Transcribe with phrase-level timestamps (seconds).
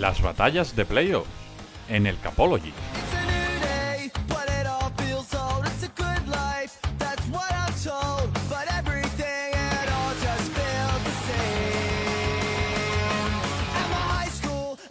[0.00, 1.26] Las batallas de playoff
[1.90, 2.72] en el Capology.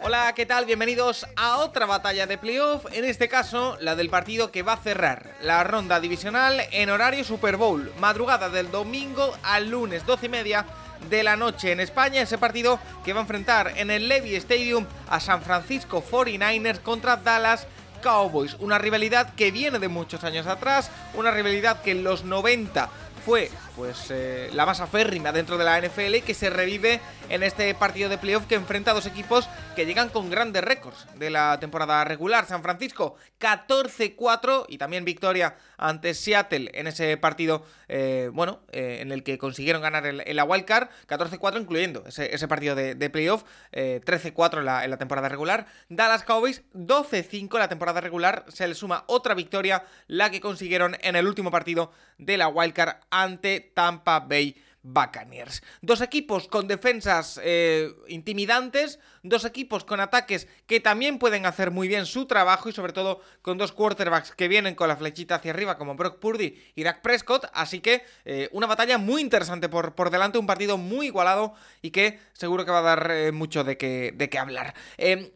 [0.02, 0.64] Hola, ¿qué tal?
[0.64, 4.76] Bienvenidos a otra batalla de playoff, en este caso la del partido que va a
[4.76, 10.28] cerrar la ronda divisional en horario Super Bowl, madrugada del domingo al lunes 12 y
[10.28, 10.66] media
[11.08, 14.86] de la noche en España, ese partido que va a enfrentar en el Levy Stadium
[15.08, 17.66] a San Francisco 49ers contra Dallas
[18.02, 22.88] Cowboys, una rivalidad que viene de muchos años atrás, una rivalidad que en los 90
[23.24, 23.50] fue
[23.80, 28.10] pues eh, la más aférrima dentro de la NFL que se revive en este partido
[28.10, 32.04] de playoff que enfrenta a dos equipos que llegan con grandes récords de la temporada
[32.04, 32.44] regular.
[32.44, 39.12] San Francisco 14-4 y también victoria ante Seattle en ese partido, eh, bueno, eh, en
[39.12, 44.64] el que consiguieron ganar el, la wildcard, 14-4 incluyendo ese, partido de, playoff, 13-4 en
[44.66, 45.64] la, en la temporada regular.
[45.88, 50.98] Dallas Cowboys 12-5 en la temporada regular, se le suma otra victoria, la que consiguieron
[51.00, 55.62] en el último partido de la wildcard ante Tampa Bay Buccaneers.
[55.82, 61.86] Dos equipos con defensas eh, intimidantes, dos equipos con ataques que también pueden hacer muy
[61.86, 65.52] bien su trabajo y sobre todo con dos quarterbacks que vienen con la flechita hacia
[65.52, 69.94] arriba como Brock Purdy y Dak Prescott, así que eh, una batalla muy interesante por,
[69.94, 73.64] por, delante, un partido muy igualado y que seguro que va a dar eh, mucho
[73.64, 74.74] de qué de hablar.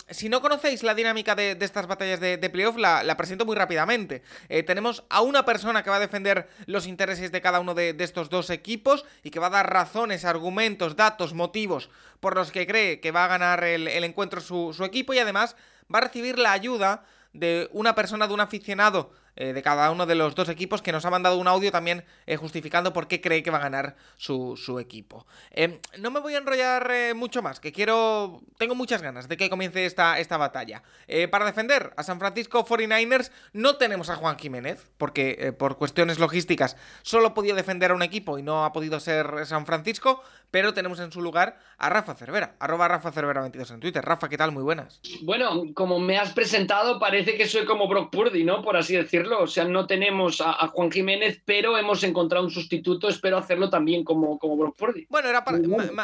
[0.08, 4.22] si no conocéis la dinámica de, estas batallas de, playoff, la, presento muy rápidamente.
[4.66, 8.30] tenemos a una persona que va a defender los intereses de cada uno de, estos
[8.30, 11.90] dos equipos y que va a dar razones, argumentos, datos, motivos
[12.20, 15.56] por los que cree que va a ganar el, encuentro su, equipo y además
[15.92, 20.06] va a recibir la ayuda de una persona, de un aficionado eh, de cada uno
[20.06, 23.20] de los dos equipos que nos ha mandado un audio también eh, justificando por qué
[23.20, 25.27] cree que va a ganar su, equipo.
[25.50, 28.40] Em, no me voy a enrollar eh, mucho más, que quiero...
[28.58, 30.83] Tengo muchas ganas de que comience esta, esta batalla.
[31.30, 36.77] para defender a San Francisco 49ers no tenemos a Juan Jiménez, porque por cuestiones logísticas
[37.02, 41.01] solo podía defender a un equipo y no ha podido ser San Francisco, pero tenemos
[41.01, 44.05] en su lugar a Rafa Cervera, arroba Rafa Cervera 22 en Twitter.
[44.05, 44.52] Rafa, ¿qué tal?
[44.52, 45.01] Muy buenas.
[45.22, 48.62] Bueno, como me has presentado, parece que soy como Brock Purdy, ¿no?
[48.62, 53.08] Por así decirlo o sea, no tenemos a, Juan Jiménez, pero hemos encontrado un sustituto.
[53.08, 55.07] Espero hacerlo también como, como Brock Purdy.
[55.08, 55.45] Bueno, era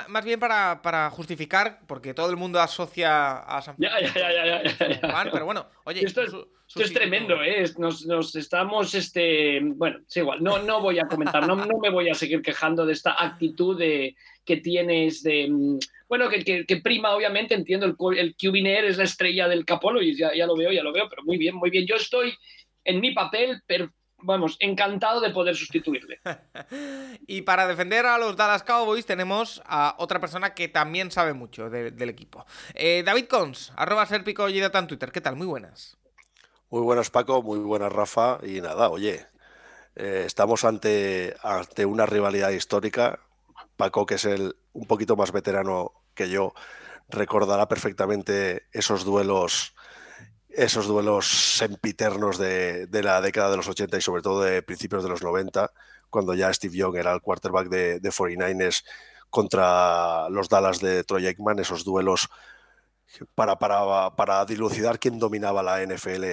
[0.08, 5.30] más bien para, justificar, porque todo el mundo asocia a San ya, ya, ya, ya,
[5.32, 6.04] pero bueno, oye.
[6.04, 7.64] Esto es, tremendo, ¿eh?
[7.78, 12.08] Nos, estamos, este, bueno, es igual, no, no voy a comentar, no, no me voy
[12.08, 14.14] a seguir quejando de esta actitud de,
[14.44, 15.78] que tienes de mm,
[16.10, 20.34] bueno, que, prima, obviamente, entiendo, el, el Cubiner es la estrella del Capolo y ya,
[20.34, 21.86] ya, lo veo, ya lo veo, pero muy bien, muy bien.
[21.86, 22.34] Yo estoy
[22.90, 23.90] en mi papel, pero
[24.22, 26.20] vamos, encantado de poder sustituirle.
[27.26, 31.70] y para defender a los Dallas Cowboys tenemos a otra persona que también sabe mucho
[31.70, 32.44] del equipo.
[32.74, 35.12] Eh, David Cons, arroba serpico y en Twitter.
[35.12, 35.36] ¿Qué tal?
[35.36, 35.96] Muy buenas.
[36.68, 37.42] Muy buenas, Paco.
[37.42, 38.38] Muy buenas, Rafa.
[38.42, 39.26] Y nada, oye,
[39.96, 43.20] eh, estamos ante, ante una rivalidad histórica.
[43.76, 46.52] Paco, que es el un poquito más veterano que yo,
[47.08, 49.74] recordará perfectamente esos duelos
[50.54, 55.02] esos duelos sempiternos de, de, la década de los 80 y sobre todo de principios
[55.02, 55.70] de los 90,
[56.10, 58.84] cuando ya Steve Young era el quarterback de, de 49ers
[59.30, 62.28] contra los Dallas de Troy Aikman, esos duelos
[63.34, 66.24] para, para, para dilucidar quién dominaba la NFL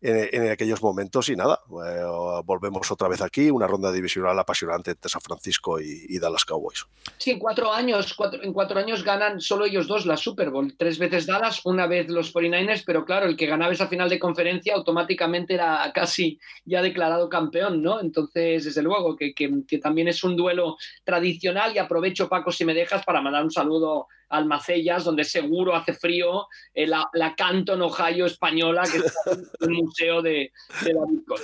[0.00, 5.10] en, aquellos momentos y nada, eh, volvemos otra vez aquí, una ronda divisional apasionante entre
[5.10, 6.86] San Francisco y, Dallas Cowboys.
[7.16, 10.98] Sí, en cuatro años, en cuatro años ganan solo ellos dos la Super Bowl, tres
[10.98, 14.74] veces Dallas, una vez los 49ers, pero claro, el que ganaba esa final de conferencia
[14.74, 18.00] automáticamente era casi ya declarado campeón, ¿no?
[18.00, 23.04] Entonces, desde luego, que también es un duelo tradicional y aprovecho, Paco, si me dejas,
[23.04, 28.82] para mandar un saludo Almacellas, donde seguro hace frío, eh, la, la, Canton, Ohio española,
[28.90, 29.14] que es
[29.60, 30.52] el museo de,
[30.82, 31.42] la Bitcoin.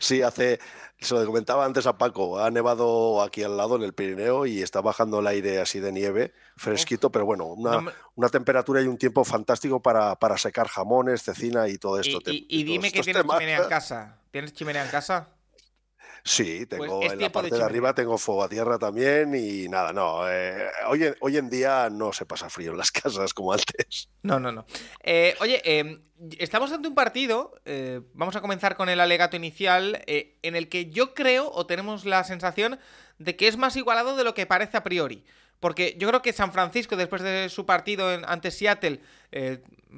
[0.00, 0.58] Sí, hace,
[1.00, 4.62] se lo comentaba antes a Paco, ha nevado aquí al lado en el Pirineo y
[4.62, 9.24] está bajando el aire así de nieve, fresquito, pero bueno, una, temperatura y un tiempo
[9.24, 12.18] fantástico para, para secar jamones, cecina y todo esto.
[12.26, 14.18] Y, dime que tienes chimenea en casa.
[14.30, 15.28] ¿Tienes chimenea en casa?
[16.24, 19.92] Sí, pues tengo en la parte de, arriba tengo fuego a tierra también y nada,
[19.92, 20.28] no.
[20.30, 24.08] Eh, hoy, en, hoy en día no se pasa frío en las casas como antes.
[24.22, 24.64] No, no, no.
[25.02, 26.00] Eh, oye, em,
[26.38, 30.90] estamos ante un partido, eh, vamos a comenzar con el alegato inicial, en el que
[30.90, 32.78] yo creo o tenemos la sensación
[33.18, 35.24] de que es más igualado de lo que parece a priori.
[35.58, 39.00] Porque yo creo que San Francisco, después de su partido ante Seattle,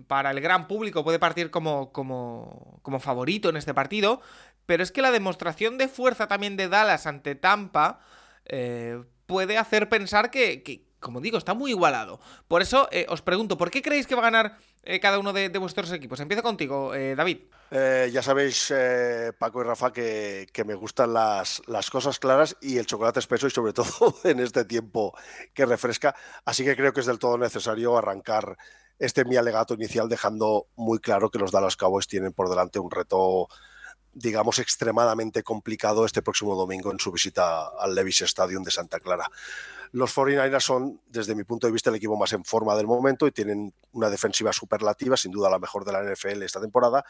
[0.07, 4.21] para el gran público puede partir como, como, como favorito en este partido.
[4.67, 8.01] Pero es que la demostración de fuerza también de Dallas ante Tampa
[8.47, 12.21] eh, puede hacer pensar que, como digo, está muy igualado.
[12.49, 15.33] Por eso eh, os pregunto, ¿por qué creéis que va a ganar eh, cada uno
[15.33, 16.21] de, vuestros equipos?
[16.21, 17.39] Empiezo contigo, David.
[17.71, 18.73] ya sabéis,
[19.39, 23.51] Paco y Rafa, que, me gustan las, las, cosas claras y el chocolate espeso y
[23.51, 25.15] sobre todo en este tiempo
[25.53, 26.15] que refresca.
[26.45, 28.57] Así que creo que es del todo necesario arrancar
[28.99, 32.91] este mi alegato inicial dejando muy claro que los Dallas Cowboys tienen por delante un
[32.91, 33.49] reto
[34.15, 39.31] digamos, extremadamente complicado este próximo domingo en su visita al Levis Stadium de Santa Clara.
[39.95, 43.29] Los 49ers son, desde mi punto de vista, el equipo más en forma del momento
[43.29, 47.05] y tienen una defensiva superlativa, sin duda la mejor de la NFL esta temporada,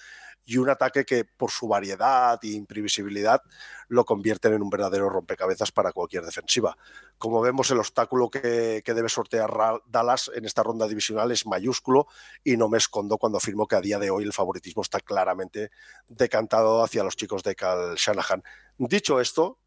[0.45, 3.41] y un ataque que, por su variedad e imprevisibilidad,
[3.89, 6.77] lo convierten en un verdadero rompecabezas para cualquier defensiva.
[7.17, 9.51] Como vemos, el obstáculo que, debe sortear
[9.87, 12.07] Dallas en esta ronda divisional es mayúsculo
[12.45, 15.71] y no me escondo cuando afirmo que a día de hoy el favoritismo está claramente
[16.07, 18.43] decantado hacia los chicos de Cal Shanahan.
[18.77, 19.59] Dicho esto,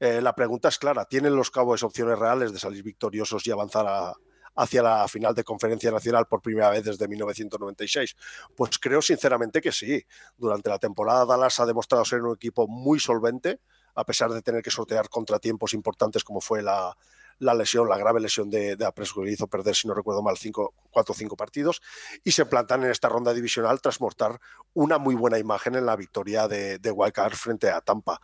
[0.00, 4.14] eh, la pregunta es clara, ¿tienen los Cowboys opciones reales de salir victoriosos y avanzar
[4.56, 8.16] hacia la final de conferencia nacional por primera vez desde 1996?
[8.56, 10.04] Pues creo sinceramente que sí.
[10.36, 13.60] Durante la temporada Dallas ha demostrado ser un equipo muy solvente,
[13.94, 16.96] a pesar de tener que sortear contratiempos importantes como fue la,
[17.38, 20.74] la lesión, la grave lesión de, de Apresco hizo perder, si no recuerdo mal, cinco,
[20.90, 21.82] cuatro o cinco partidos,
[22.22, 24.40] y se plantan en esta ronda divisional tras mortar
[24.72, 28.20] una muy buena imagen en la victoria de, de Wildcard frente a Tampa.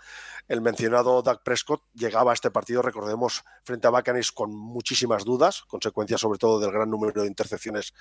[0.49, 5.63] El mencionado Doug Prescott llegaba a este partido, recordemos, frente a Buccaneers con muchísimas dudas,
[5.69, 7.95] consecuencia sobre todo del gran número de intercepciones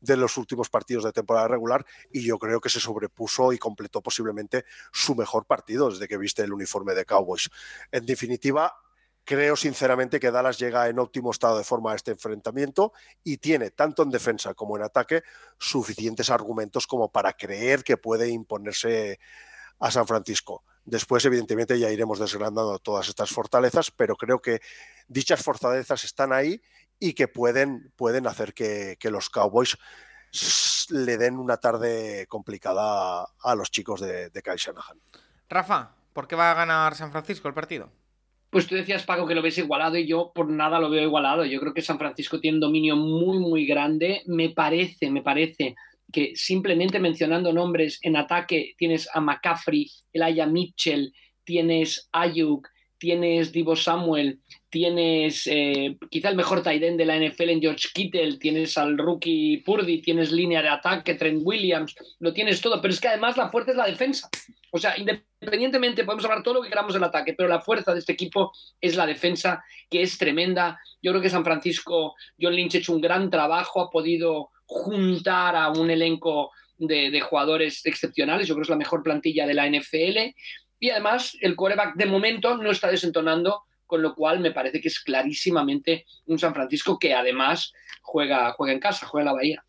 [0.00, 4.02] de los últimos partidos de temporada regular, y yo creo que se sobrepuso y completó
[4.02, 7.48] posiblemente su mejor partido desde que viste el uniforme de Cowboys.
[7.90, 8.74] En definitiva,
[9.24, 12.92] Creo sinceramente que Dallas llega en óptimo estado de forma a este enfrentamiento
[13.22, 15.22] y tiene, tanto en defensa como en ataque,
[15.58, 19.18] suficientes argumentos como para creer que puede imponerse
[19.78, 20.62] a San Francisco.
[20.84, 24.60] Después, evidentemente, ya iremos desgranando todas estas fortalezas, pero creo que
[25.08, 26.60] dichas fortalezas están ahí
[26.98, 29.78] y que pueden, pueden hacer que, los Cowboys
[30.90, 34.74] le den una tarde complicada a los chicos de, de Kyle.
[35.48, 37.90] Rafa, ¿por qué va a ganar San Francisco el partido?
[38.54, 41.44] Pues tú decías, Paco, que lo ves igualado y yo por nada lo veo igualado.
[41.44, 44.22] Yo creo que San Francisco tiene un dominio muy, muy grande.
[44.26, 45.74] Me parece, me parece
[46.12, 51.12] que simplemente mencionando nombres en ataque tienes a McCaffrey, Elijah Mitchell,
[51.42, 54.38] tienes Ayuk, tienes Divo Samuel,
[54.70, 58.96] tienes eh, quizá el mejor tight end de la NFL en George Kittle, tienes al
[58.96, 63.36] rookie Purdy, tienes línea de ataque, Trent Williams, lo tienes todo, pero es que además
[63.36, 64.30] la fuerza es la defensa.
[64.70, 68.00] O sea, independientemente podemos hablar todo lo que queramos del ataque, pero la fuerza de
[68.00, 70.78] este equipo es la defensa, que es tremenda.
[71.02, 75.56] Yo creo que San Francisco, John Lynch ha hecho un gran trabajo, ha podido juntar
[75.56, 79.68] a un elenco de, jugadores excepcionales, yo creo que es la mejor plantilla de la
[79.68, 80.34] NFL.
[80.80, 84.88] Y además, el quarterback de momento no está desentonando con lo cual me parece que
[84.88, 89.64] es clarísimamente un San Francisco que además juega, juega en casa, juega en la Bahía.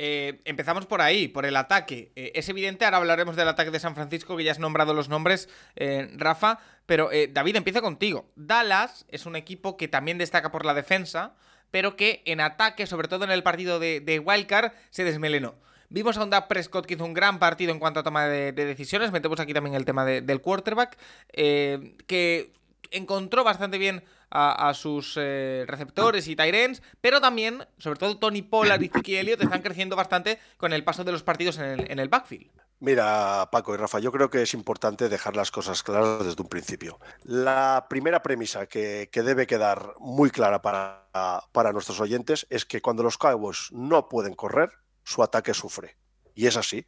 [0.00, 2.12] Eh, empezamos por ahí, por el ataque.
[2.14, 5.08] Eh, es evidente, ahora hablaremos del ataque de San Francisco, que ya has nombrado los
[5.08, 8.30] nombres, eh, Rafa, pero David, empieza contigo.
[8.36, 11.34] Dallas es un equipo que también destaca por la defensa,
[11.70, 15.56] pero que en ataque, sobre todo en el partido de, Wildcard, se desmelenó.
[15.90, 18.52] Vimos a un Dak Prescott que hizo un gran partido en cuanto a toma de,
[18.52, 19.10] decisiones.
[19.10, 20.96] Metemos aquí también el tema del quarterback.
[21.34, 22.52] que
[22.90, 28.82] encontró bastante bien a, sus eh, receptores y Tyrens, pero también, sobre todo Tony Pollard
[28.82, 32.50] y Ziki Elliott están creciendo bastante con el paso de los partidos en el, backfield.
[32.80, 36.48] Mira, Paco y Rafa, yo creo que es importante dejar las cosas claras desde un
[36.48, 37.00] principio.
[37.24, 41.08] La primera premisa que, debe quedar muy clara para,
[41.52, 44.70] para nuestros oyentes es que cuando los Cowboys no pueden correr,
[45.02, 45.96] su ataque sufre.
[46.34, 46.86] Y es así.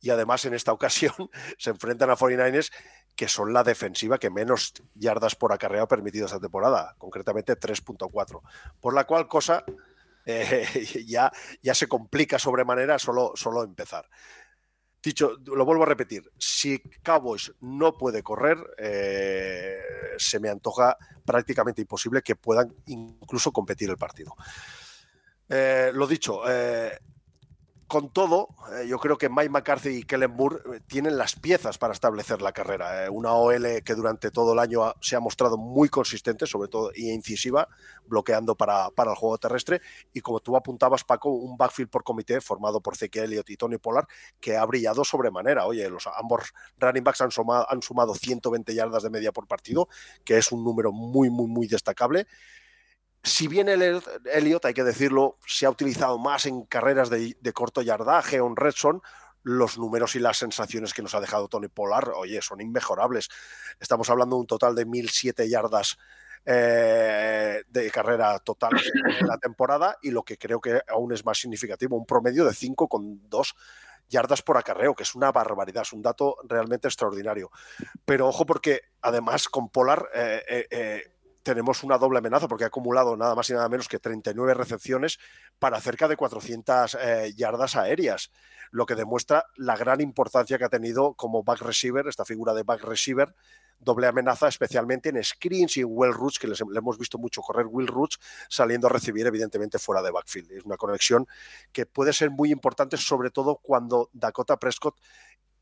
[0.00, 1.12] Y además en esta ocasión
[1.58, 2.70] se enfrentan a 49ers
[3.14, 8.40] que son la defensiva que menos yardas por acarreo ha permitido esta temporada, concretamente 3.4.
[8.80, 9.64] Por la cual cosa
[10.24, 10.66] eh,
[11.06, 14.08] ya, ya se complica sobremanera solo, solo empezar.
[15.02, 19.80] Dicho, lo vuelvo a repetir, si Cowboys no puede correr, eh,
[20.16, 24.36] se me antoja prácticamente imposible que puedan incluso competir el partido.
[25.48, 26.42] Eh, lo dicho,
[27.92, 31.76] con todo, eh, yo creo que Mike McCarthy y Kellen Moore eh, tienen las piezas
[31.76, 33.04] para establecer la carrera.
[33.04, 36.90] Eh, una OL que durante todo el año se ha mostrado muy consistente, sobre todo
[36.94, 37.68] y incisiva,
[38.06, 39.82] bloqueando para, para, el juego terrestre.
[40.14, 43.76] Y como tú apuntabas, Paco, un backfield por comité formado por Zeke Elliott y Tony
[43.76, 44.06] Pollard
[44.40, 45.66] que ha brillado sobremanera.
[45.66, 49.90] Oye, los ambos running backs han sumado, han sumado 120 yardas de media por partido,
[50.24, 52.26] que es un número muy, muy, muy destacable
[53.22, 57.82] si bien el Elliot, hay que decirlo, se ha utilizado más en carreras de, corto
[57.82, 58.74] yardaje o en red
[59.44, 63.28] los números y las sensaciones que nos ha dejado Tony Pollard, oye, son inmejorables.
[63.80, 65.98] Estamos hablando de un total de 1.007 yardas
[66.44, 68.72] eh, de carrera total
[69.20, 72.52] en la temporada y lo que creo que aún es más significativo, un promedio de
[72.52, 73.54] 5,2
[74.08, 77.50] yardas por acarreo, que es una barbaridad, es un dato realmente extraordinario.
[78.04, 81.11] Pero ojo porque además con Polar eh, eh,
[81.42, 85.18] tenemos una doble amenaza porque ha acumulado nada más y nada menos que 39 recepciones
[85.58, 86.96] para cerca de 400
[87.34, 88.30] yardas aéreas,
[88.70, 92.62] lo que demuestra la gran importancia que ha tenido como back receiver, esta figura de
[92.62, 93.34] back receiver,
[93.82, 97.42] doble amenaza, especialmente en screens y en well roots, que les, le hemos visto mucho
[97.42, 98.18] correr will roots,
[98.48, 100.52] saliendo a recibir evidentemente fuera de backfield.
[100.52, 101.26] Es una conexión
[101.72, 104.96] que puede ser muy importante, sobre todo cuando Dakota Prescott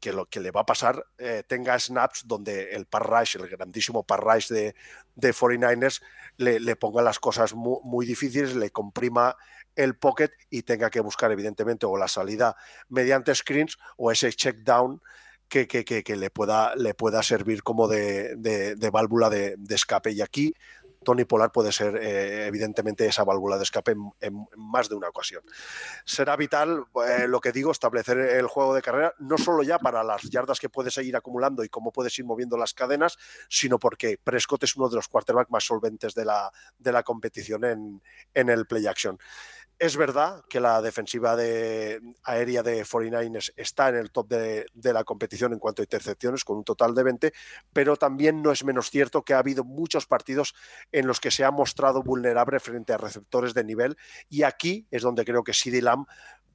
[0.00, 4.02] que lo que le va a pasar eh, tenga snaps donde el Parrish, el grandísimo
[4.02, 4.74] Parrish de,
[5.14, 6.02] de 49ers,
[6.38, 9.36] le, le, ponga las cosas muy, muy, difíciles, le comprima
[9.76, 12.56] el pocket y tenga que buscar, evidentemente, o la salida
[12.88, 15.00] mediante screens o ese check down
[15.50, 20.12] que, que, que, le, pueda, le pueda servir como de, de válvula de, escape.
[20.12, 20.54] Y aquí
[21.02, 25.42] Tony Polar puede ser eh, evidentemente esa válvula de escape en, más de una ocasión.
[26.04, 30.04] Será vital, eh, lo que digo, establecer el juego de carrera, no solo ya para
[30.04, 33.16] las yardas que puedes seguir acumulando y cómo puedes ir moviendo las cadenas,
[33.48, 37.64] sino porque Prescott es uno de los quarterbacks más solventes de la, de la competición
[37.64, 38.02] en,
[38.34, 39.18] en el play action.
[39.80, 44.92] Es verdad que la defensiva de, aérea de 49ers está en el top de, de,
[44.92, 47.32] la competición en cuanto a intercepciones, con un total de 20,
[47.72, 50.54] pero también no es menos cierto que ha habido muchos partidos
[50.92, 53.96] en los que se ha mostrado vulnerable frente a receptores de nivel,
[54.28, 56.06] y aquí es donde creo que CD Lamb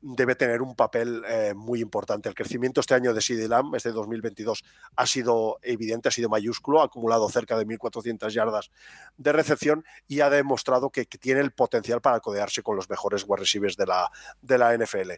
[0.08, 2.30] debe tener un papel eh, muy importante.
[2.30, 4.64] El crecimiento este año de Lamb, este 2022,
[4.96, 8.72] ha sido evidente, ha sido mayúsculo, ha acumulado cerca de 1.400 yardas
[9.18, 13.26] de recepción y ha demostrado que, que, tiene el potencial para codearse con los mejores
[13.28, 15.12] wide receivers de la, de la NFL.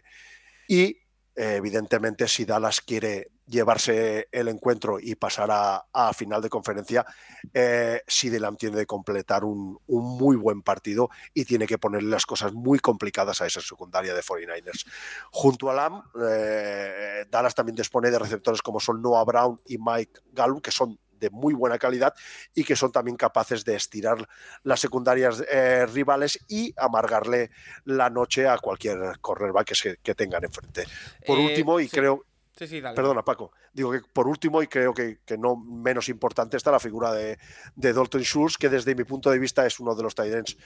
[0.68, 0.96] Y
[1.38, 7.06] eh, evidentemente, si Dallas quiere llevarse el encuentro y pasar a, final de conferencia,
[7.54, 12.26] eh, Sidelam tiene que completar un, un, muy buen partido y tiene que ponerle las
[12.26, 14.84] cosas muy complicadas a esa secundaria de 49ers.
[15.30, 20.20] Junto a Lam, eh, Dallas también dispone de receptores como son Noah Brown y Mike
[20.32, 22.14] Gallup, que son de muy buena calidad
[22.54, 24.28] y que son también capaces de estirar
[24.62, 27.50] las secundarias eh, rivales y amargarle
[27.84, 30.84] la noche a cualquier cornerback que, que tengan enfrente.
[31.26, 31.96] Por eh, último, y sí.
[31.96, 32.24] creo...
[32.56, 32.96] Sí, sí, dale.
[32.96, 33.52] Perdona, Paco.
[33.72, 37.38] Digo que por último, y creo que, que no menos importante, está la figura de,
[37.76, 40.56] de, Dalton Schultz, que desde mi punto de vista es uno de los tight ends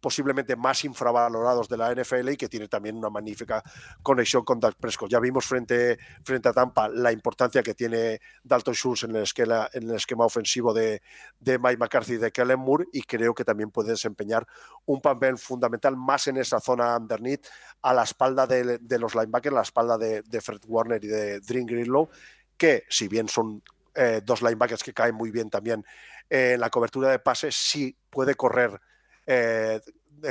[0.00, 3.62] posiblemente más infravalorados de la NFL y que tiene también una magnífica
[4.02, 5.10] conexión con Dak Prescott.
[5.10, 10.24] Ya vimos frente, frente a Tampa la importancia que tiene Dalton Schultz en el esquema,
[10.24, 11.02] ofensivo de,
[11.38, 14.46] de Mike McCarthy y de Kellen Moore y creo que también puede desempeñar
[14.86, 17.46] un papel fundamental más en esa zona underneath
[17.82, 21.40] a la espalda de, los linebackers, a la espalda de, de, Fred Warner y de
[21.40, 22.08] Dream Greenlow,
[22.56, 23.62] que si bien son
[23.94, 25.84] eh, dos linebackers que caen muy bien también
[26.28, 28.80] eh, en la cobertura de pases, sí puede correr
[29.26, 29.80] eh,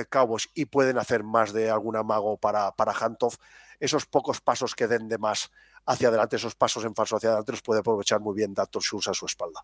[0.09, 3.37] Cowboys y pueden hacer más de algún amago para, para Hantoff,
[3.79, 5.51] esos pocos pasos que den de más
[5.85, 8.81] hacia adelante, esos pasos en falso hacia adelante los puede aprovechar muy bien Dr.
[8.81, 9.63] Schultz a su espalda.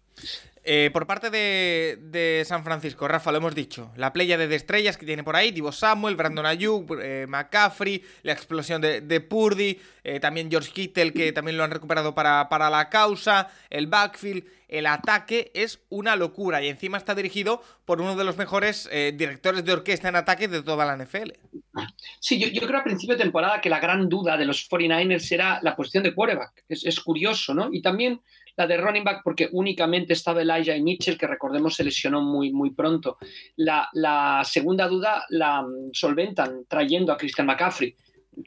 [0.63, 4.98] Eh, por parte de, de, San Francisco, Rafa, lo hemos dicho, la playa de estrellas
[4.98, 9.79] que tiene por ahí, Divo Samuel, Brandon Ayuk, eh, McCaffrey, la explosión de, de Purdy,
[10.03, 14.46] eh, también George Kittle, que también lo han recuperado para, para la causa, el backfield,
[14.68, 19.14] el ataque es una locura y encima está dirigido por uno de los mejores eh,
[19.16, 21.32] directores de orquesta en ataque de toda la NFL.
[22.20, 25.60] Sí, yo, creo a principio de temporada que la gran duda de los 49ers era
[25.62, 26.64] la posición de quarterback.
[26.70, 27.70] Es, es, curioso, ¿no?
[27.72, 28.22] Y también
[28.58, 32.52] la de running back, porque únicamente estaba Elijah y Mitchell, que recordemos se lesionó muy,
[32.52, 33.18] muy pronto.
[33.58, 37.96] La, la segunda duda la mm, solventan trayendo a Christian McCaffrey,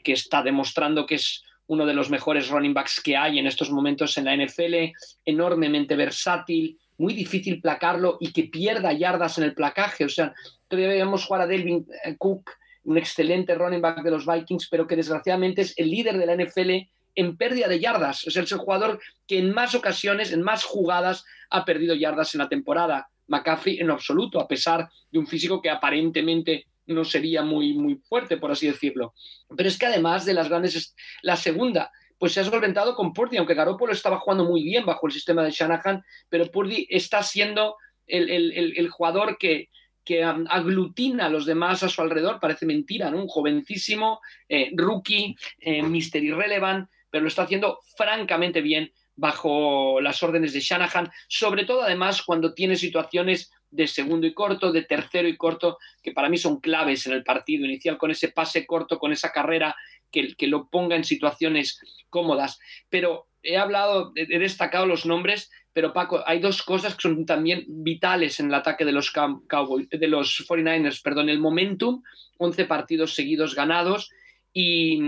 [0.03, 3.69] que está demostrando que es uno de los mejores running backs que hay en estos
[3.69, 4.91] momentos en la NFL,
[5.23, 10.03] enormemente versátil, muy difícil placarlo y que pierda yardas en el placaje.
[10.03, 10.33] O sea,
[10.67, 12.49] todavía debemos jugar a Delvin eh, Cook,
[12.85, 16.43] un excelente running back de los Vikings, pero que desgraciadamente es el líder de la
[16.43, 18.25] NFL en pérdida de yardas.
[18.25, 22.49] Es el jugador que en más ocasiones, en más jugadas, ha perdido yardas en la
[22.49, 23.09] temporada.
[23.27, 28.37] McCaffrey en absoluto, a pesar de un físico que aparentemente no sería muy, muy fuerte,
[28.37, 29.13] por así decirlo.
[29.55, 33.37] Pero es que además de las grandes, la segunda, pues se ha solventado con Purdy,
[33.37, 37.77] aunque Garoppolo estaba jugando muy bien bajo el sistema de Shanahan, pero Purdy está siendo
[38.05, 39.69] el, el, el jugador que,
[40.03, 43.21] que aglutina a los demás a su alrededor, parece mentira, ¿no?
[43.21, 50.23] Un jovencísimo, eh, rookie, eh, Mister Irrelevant, pero lo está haciendo francamente bien bajo las
[50.23, 55.27] órdenes de Shanahan, sobre todo además cuando tiene situaciones de segundo y corto, de tercero
[55.27, 58.99] y corto, que para mí son claves en el partido inicial, con ese pase corto,
[58.99, 59.75] con esa carrera
[60.11, 62.59] que, que lo ponga en situaciones cómodas.
[62.89, 67.65] Pero he hablado, he destacado los nombres, pero Paco, hay dos cosas que son también
[67.67, 72.03] vitales en el ataque de los Cowboys, de los 49ers, perdón, el momentum,
[72.37, 74.09] 11 partidos seguidos ganados
[74.51, 74.99] y,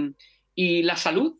[0.56, 1.38] y la salud.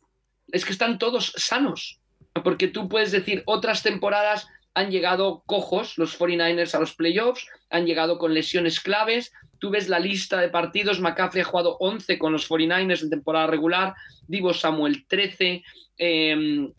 [0.52, 2.00] Es que están todos sanos,
[2.44, 7.86] porque tú puedes decir, otras temporadas han llegado cojos los 49ers a los playoffs, han
[7.86, 9.34] llegado con lesiones claves.
[9.60, 13.48] Tú ves la lista de partidos, McCaffrey ha jugado 11 con los 49ers en temporada
[13.48, 13.94] regular,
[14.28, 15.64] Divo Samuel 13.
[15.98, 16.72] Em,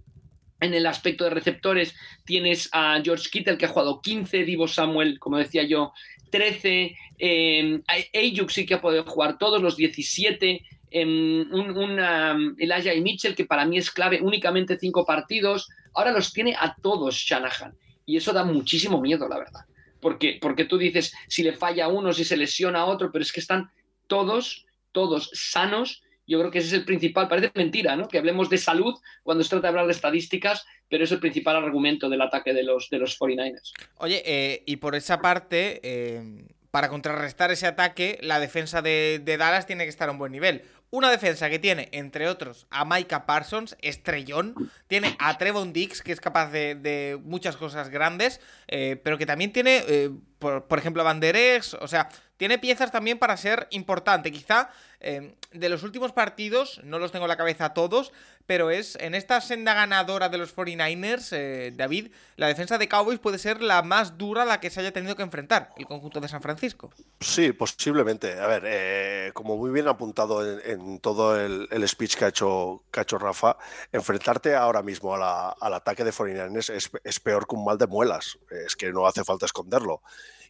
[0.61, 1.95] en el aspecto de receptores
[2.25, 5.93] tienes a George Kittle que ha jugado 15, Divo Samuel, como decía yo,
[6.31, 6.97] 13.
[7.19, 7.81] Eh,
[8.15, 10.65] Ayuk sí que ha podido jugar todos los 17.
[10.93, 15.69] Eh, un, um, Elijah y Mitchell, que para mí es clave, únicamente cinco partidos.
[15.95, 17.75] Ahora los tiene a todos Shanahan.
[18.05, 19.65] Y eso da muchísimo miedo, la verdad.
[20.01, 23.23] Porque, porque tú dices, si le falla a uno, si se lesiona a otro, pero
[23.23, 23.71] es que están
[24.07, 26.03] todos, todos sanos.
[26.27, 28.09] Yo creo que ese es el principal, parece mentira, ¿no?
[28.09, 31.57] Que hablemos de salud cuando se trata de hablar de estadísticas, pero es el principal
[31.57, 33.73] argumento del ataque de los, de los 49ers.
[33.99, 39.37] Oye, eh, y por esa parte, eh, para contrarrestar ese ataque, la defensa de, de
[39.37, 40.63] Dallas tiene que estar a un buen nivel.
[40.95, 44.71] Una defensa que tiene, entre otros, a Micah Parsons, estrellón.
[44.89, 49.55] Tiene a Trevon Dix, que es capaz de, muchas cosas grandes, eh, pero que también
[49.55, 51.73] tiene, eh, por, ejemplo, a Banderex.
[51.81, 54.31] O sea, tiene piezas también para ser importante.
[54.31, 54.69] Quizá
[55.01, 58.13] eh, de los últimos partidos, no los tengo en la cabeza todos,
[58.47, 63.39] pero es en esta senda ganadora de los 49ers, David, la defensa de Cowboys puede
[63.39, 66.29] ser la más dura a la que se haya tenido que enfrentar el conjunto de
[66.29, 66.91] San Francisco.
[67.21, 68.39] Sí, posiblemente.
[68.41, 72.83] A ver, como muy bien apuntado en todo el, speech que ha, hecho,
[73.19, 73.57] Rafa,
[73.93, 78.39] enfrentarte ahora mismo al ataque de Foreigners es, es, peor que un mal de muelas.
[78.51, 80.03] Es que no hace falta esconderlo.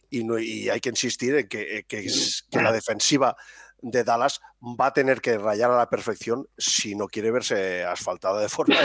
[0.09, 2.07] Y, no, y hay que insistir en que, que
[2.51, 3.35] la defensiva
[3.83, 8.41] de Dallas va a tener que rayar a la perfección si no quiere verse asfaltada
[8.41, 8.75] de forma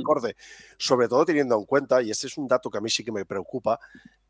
[0.00, 0.36] acorde.
[0.78, 3.12] Sobre todo teniendo en cuenta, y este es un dato que a mí sí que
[3.12, 3.80] me preocupa,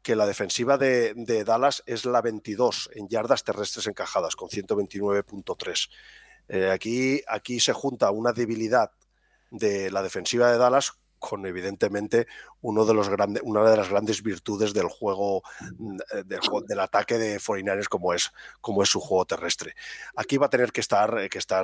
[0.00, 5.90] que la defensiva de, Dallas es la 22 en yardas terrestres encajadas, con 129.3.
[6.48, 8.90] Eh, aquí, aquí se junta una debilidad
[9.50, 12.26] de la defensiva de Dallas con evidentemente
[12.60, 15.42] una de las grandes virtudes del juego,
[15.78, 16.24] mm, eh,
[16.66, 19.76] del, ataque de Foreigners como es, como es su juego terrestre.
[20.16, 21.62] Aquí va a tener que estar, eh, que estar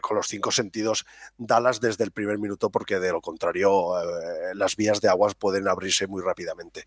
[0.00, 3.94] con los cinco sentidos Dallas desde el primer minuto porque de lo contrario
[4.54, 6.86] las vías de aguas pueden abrirse muy rápidamente.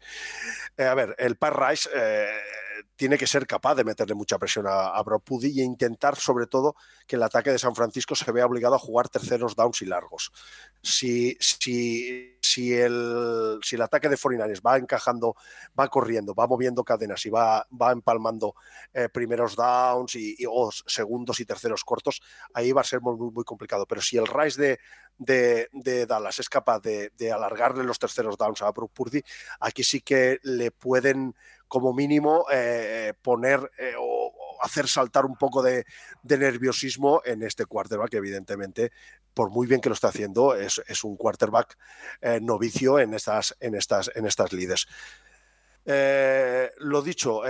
[0.77, 1.89] a ver, el Par Rice
[2.95, 6.75] tiene que ser capaz de meterle mucha presión a, a Brock e intentar, sobre todo,
[7.07, 10.31] que el ataque de San Francisco se vea obligado a jugar terceros downs y largos.
[10.81, 15.35] Si, si, si, el, si el ataque de Forinares va encajando,
[15.79, 18.55] va corriendo, va moviendo cadenas y va, va empalmando
[18.93, 22.21] eh, primeros downs y, o segundos y terceros cortos,
[22.53, 23.85] ahí va a ser muy, muy, complicado.
[23.85, 24.79] Pero si el Rise
[25.17, 29.21] de, de, Dallas es capaz de, de, alargarle los terceros downs a Brock Purdy,
[29.59, 31.35] aquí sí que le pueden
[31.71, 35.85] como mínimo eh, poner eh, o, hacer saltar un poco de,
[36.21, 38.91] nerviosismo en este quarterback, que evidentemente,
[39.33, 41.77] por muy bien que lo está haciendo, es, un quarterback
[42.19, 44.85] eh, novicio en estas, en estas, en estas lides.
[46.79, 47.41] lo dicho,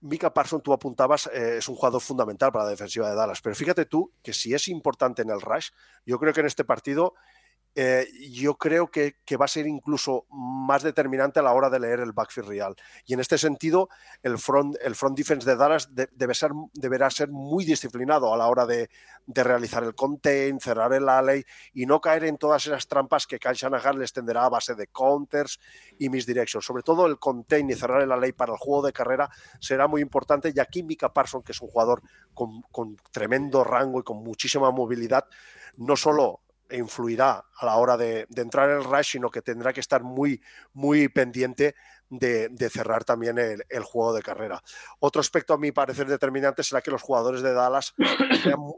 [0.00, 3.84] Mika Parson, tú apuntabas, es un jugador fundamental para la defensiva de Dallas, pero fíjate
[3.84, 5.68] tú que si es importante en el rush,
[6.06, 7.12] yo creo que en este partido
[7.78, 12.00] eh, yo creo que, va a ser incluso más determinante a la hora de leer
[12.00, 12.74] el backfield real.
[13.04, 13.90] Y en este sentido,
[14.22, 18.46] el front, el front defense de Dallas debe ser, deberá ser muy disciplinado a la
[18.46, 18.88] hora de,
[19.26, 23.52] realizar el contain, cerrar el alley y no caer en todas esas trampas que Kyle
[23.52, 25.60] Shanahan les tenderá a base de counters
[25.98, 26.64] y misdirections.
[26.64, 29.28] Sobre todo el contain y cerrar el alley para el juego de carrera
[29.60, 30.50] será muy importante.
[30.54, 32.00] Y aquí Mika Parson, que es un jugador
[32.32, 35.26] con, con tremendo rango y con muchísima movilidad,
[35.76, 39.80] no solo influirá a la hora de, entrar en el rush, sino que tendrá que
[39.80, 40.40] estar muy,
[40.72, 41.74] muy pendiente
[42.08, 44.62] de, cerrar también el, juego de carrera.
[45.00, 47.94] Otro aspecto a mi parecer determinante será que los jugadores de Dallas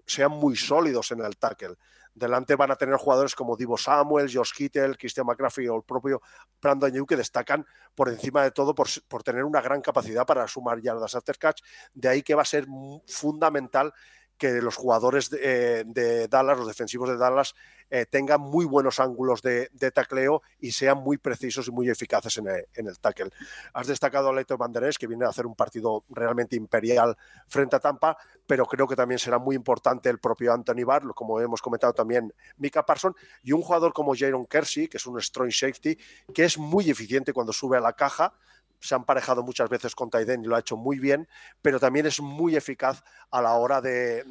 [0.07, 1.77] sean, muy sólidos en el tackle.
[2.15, 6.21] Delante van a tener jugadores como Divo Samuel, Josh Kittle, Christian McCaffrey o el propio
[6.61, 10.49] Brandon New que destacan por encima de todo por, por tener una gran capacidad para
[10.49, 11.63] sumar yardas after catch.
[11.95, 12.67] De ahí que va a ser
[13.07, 13.93] fundamental
[14.39, 17.55] que los jugadores de, eh, Dallas, los defensivos de Dallas,
[17.91, 22.47] eh, tengan muy buenos ángulos de, tacleo y sean muy precisos y muy eficaces en
[22.47, 23.31] el, tackle.
[23.73, 27.81] Has destacado a Leto Banderes, que viene a hacer un partido realmente imperial frente a
[27.81, 31.93] Tampa, pero creo que también será muy importante el propio Anthony Barr, como hemos comentado
[31.93, 35.99] también Mika Parson, y un jugador como Jaron Kersey, que es un strong safety,
[36.35, 38.35] que es muy eficiente cuando sube a la caja,
[38.81, 41.29] se han parejado muchas veces con Taiden y lo ha hecho muy bien,
[41.63, 44.25] pero también es muy eficaz a la hora de,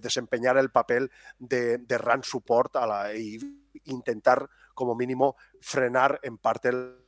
[0.00, 2.74] desempeñar el papel de, run support
[3.16, 3.38] y
[3.84, 7.01] intentar como mínimo frenar en parte el,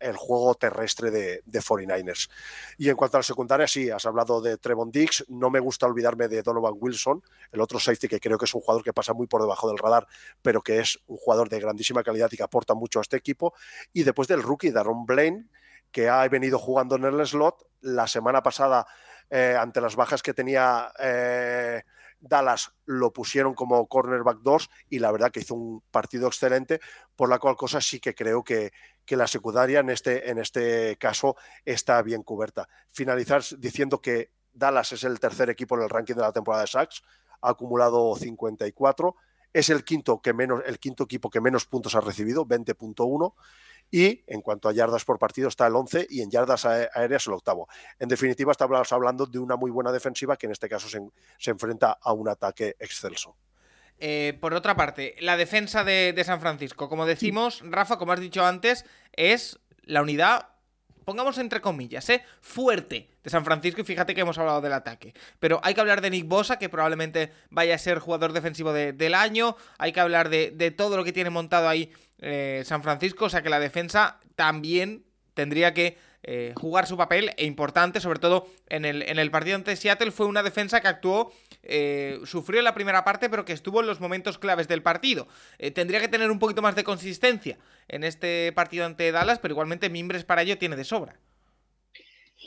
[0.00, 2.30] el juego terrestre de, de, 49ers.
[2.78, 5.86] Y en cuanto a la secundaria, sí, has hablado de Trevon Dix, no me gusta
[5.86, 9.12] olvidarme de Donovan Wilson, el otro safety que creo que es un jugador que pasa
[9.12, 10.06] muy por debajo del radar,
[10.42, 13.54] pero que es un jugador de grandísima calidad y que aporta mucho a este equipo.
[13.92, 15.48] Y después del rookie, Daron Blaine,
[15.92, 18.86] que ha venido jugando en el slot, la semana pasada,
[19.30, 20.92] eh, ante las bajas que tenía...
[20.98, 21.82] Eh,
[22.20, 26.80] Dallas lo pusieron como cornerback 2 y la verdad que hizo un partido excelente,
[27.14, 28.72] por la cual cosa sí que creo que,
[29.08, 32.68] que la secundaria en este, en este caso está bien cubierta.
[32.88, 36.68] Finalizar diciendo que Dallas es el tercer equipo en el ranking de la temporada de
[36.68, 37.02] Sachs,
[37.40, 39.16] ha acumulado 54,
[39.54, 43.32] es el quinto, que menos, el quinto equipo que menos puntos ha recibido, 20.1,
[43.90, 47.32] y en cuanto a yardas por partido está el 11 y en yardas aéreas el
[47.32, 47.66] octavo.
[47.98, 51.92] En definitiva, estamos hablando de una muy buena defensiva que en este caso se, enfrenta
[51.92, 53.38] a un ataque excelso.
[54.00, 58.20] Eh, por otra parte, la defensa de, de, San Francisco, como decimos, Rafa, como has
[58.20, 60.50] dicho antes, es la unidad,
[61.04, 62.22] pongamos entre comillas, ¿eh?
[62.40, 65.14] fuerte de San Francisco y fíjate que hemos hablado del ataque.
[65.40, 69.14] Pero hay que hablar de Nick Bosa, que probablemente vaya a ser jugador defensivo del
[69.14, 73.26] año, hay que hablar de, de todo lo que tiene montado ahí eh, San Francisco,
[73.26, 78.18] o sea que la defensa también tendría que eh, jugar su papel e importante, sobre
[78.18, 82.60] todo en el, en el partido ante Seattle, fue una defensa que actuó, eh, sufrió
[82.60, 85.28] en la primera parte, pero que estuvo en los momentos claves del partido.
[85.74, 89.90] tendría que tener un poquito más de consistencia en este partido ante Dallas, pero igualmente
[89.90, 91.18] Mimbres para ello tiene de sobra.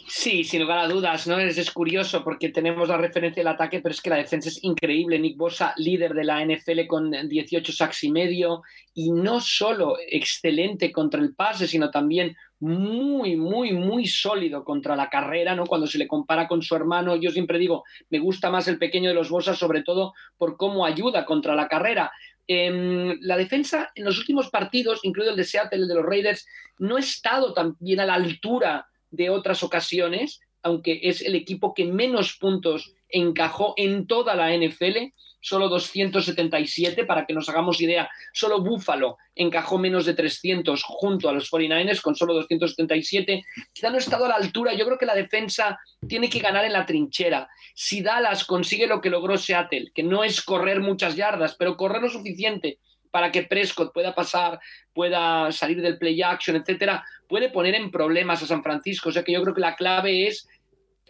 [0.07, 1.37] Sí, sin lugar a dudas, ¿no?
[1.39, 5.19] Es, curioso porque tenemos la referencia del ataque, pero es que la defensa es increíble.
[5.19, 8.61] Nick Bosa, líder de la NFL con 18 sacks y medio,
[8.93, 15.09] y no solo excelente contra el pase, sino también muy, muy, muy sólido contra la
[15.09, 15.65] carrera, ¿no?
[15.65, 19.09] Cuando se le compara con su hermano, yo siempre digo, me gusta más el pequeño
[19.09, 22.11] de los Bosa, sobre todo por cómo ayuda contra la carrera.
[22.47, 26.45] Em, la defensa en los últimos partidos, incluido el de Seattle, el de los Raiders,
[26.77, 31.73] no ha estado tan bien a la altura de otras ocasiones, aunque es el equipo
[31.73, 38.09] que menos puntos encajó en toda la NFL, solo 277, para que nos hagamos idea,
[38.31, 43.43] solo Buffalo encajó menos de 300 junto a los 49ers con solo 277.
[43.73, 46.63] Quizá no ha estado a la altura, yo creo que la defensa tiene que ganar
[46.63, 47.49] en la trinchera.
[47.73, 52.01] Si Dallas consigue lo que logró Seattle, que no es correr muchas yardas, pero correr
[52.01, 54.59] lo suficiente para que Prescott pueda pasar,
[54.93, 59.09] pueda salir del play action, etcétera, puede poner en problemas a San Francisco.
[59.09, 60.47] O sea que yo creo que la clave es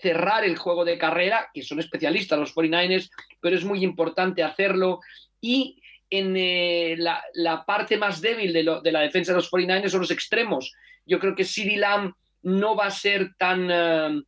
[0.02, 3.10] cerrar el juego de carrera, que son especialistas los 49ers,
[3.40, 5.00] pero es muy importante hacerlo.
[5.40, 10.12] Y en eh, la, parte más débil de, la defensa de los 49ers son los
[10.12, 10.74] extremos.
[11.06, 14.22] Yo creo que CeeDee Lamb no va a ser tan eh,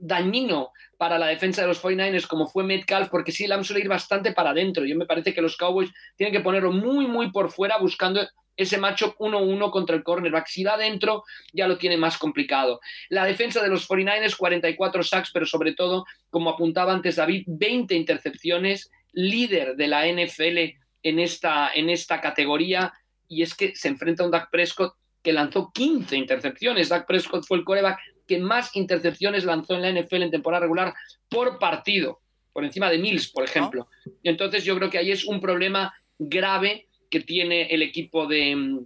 [0.00, 3.88] dañino para la defensa de los 49ers como fue Metcalf, porque sí, Lam suele ir
[3.88, 4.84] bastante para adentro.
[4.84, 8.20] Yo me parece que los Cowboys tienen que ponerlo muy, muy por fuera buscando
[8.56, 10.48] ese macho 1-1 contra el cornerback.
[10.48, 12.80] Si va adentro, ya lo tiene más complicado.
[13.08, 17.94] La defensa de los 49ers, 44 sacks, pero sobre todo, como apuntaba antes David, 20
[17.94, 22.92] intercepciones, líder de la NFL en esta, en esta categoría.
[23.28, 26.88] Y es que se enfrenta a un Dak Prescott que lanzó 15 intercepciones.
[26.88, 30.94] Dak Prescott fue el coreback que más intercepciones lanzó en la NFL en temporada regular
[31.28, 32.20] por partido,
[32.52, 33.88] por encima de Mills, por ejemplo.
[34.22, 38.80] Entonces yo creo que ahí es un problema grave que tiene el equipo de,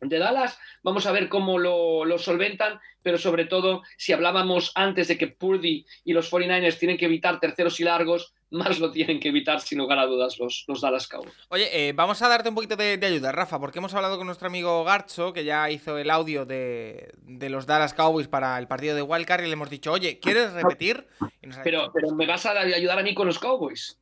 [0.00, 0.58] de Dallas.
[0.82, 5.28] Vamos a ver cómo lo, lo, solventan, pero sobre todo, si hablábamos antes de que
[5.28, 9.60] Purdy y los 49ers tienen que evitar terceros y largos, más lo tienen que evitar
[9.60, 11.34] sin lugar a dudas los, los Dallas Cowboys.
[11.48, 14.48] Oye, eh, vamos a darte un poquito de, ayuda, Rafa, porque hemos hablado con nuestro
[14.48, 19.02] amigo Garcho, que ya hizo el audio de, los Dallas Cowboys para el partido de
[19.02, 21.06] Wildcard, y le hemos dicho, oye, ¿quieres repetir?
[21.62, 23.99] pero, pero me vas a ayudar a mí con los Cowboys.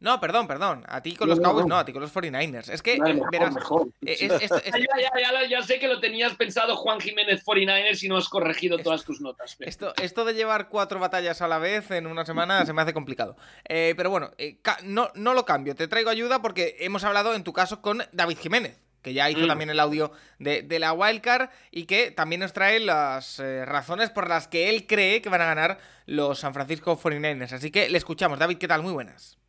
[0.00, 0.84] No, perdón, perdón.
[0.88, 2.68] A ti con los Cowboys no, a ti con los 49ers.
[2.70, 2.98] Es que,
[3.30, 3.54] verás,
[5.48, 9.20] ya, sé que lo tenías pensado Juan Jiménez 49ers y no has corregido todas tus
[9.20, 9.56] notas.
[9.60, 12.92] Esto, esto de llevar cuatro batallas a la vez en una semana se me hace
[12.92, 13.36] complicado.
[13.68, 15.74] Eh, pero bueno, eh, no, no lo cambio.
[15.74, 19.40] Te traigo ayuda porque hemos hablado en tu caso con David Jiménez que ya hizo
[19.40, 19.48] mm.
[19.48, 24.10] también el audio de, de, la Wildcard y que también nos trae las eh, razones
[24.10, 27.52] por las que él cree que van a ganar los San Francisco 49ers.
[27.52, 28.38] Así que le escuchamos.
[28.38, 28.82] David, ¿qué tal?
[28.82, 29.39] Muy buenas.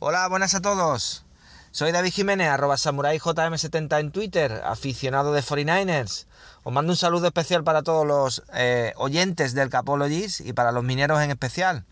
[0.00, 1.24] Hola, buenas a todos.
[1.72, 6.26] Soy David Jiménez, arroba SamuraiJM70 en Twitter, aficionado de 49ers.
[6.62, 10.84] Os mando un saludo especial para todos los eh, oyentes del Capologies y para los
[10.84, 11.84] mineros en especial.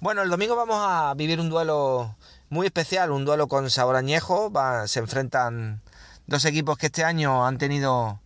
[0.00, 2.14] Bueno, el domingo vamos a vivir un duelo
[2.50, 4.52] muy especial, un duelo con sabor añejo.
[4.84, 5.80] se enfrentan
[6.26, 8.20] dos equipos que este año han tenido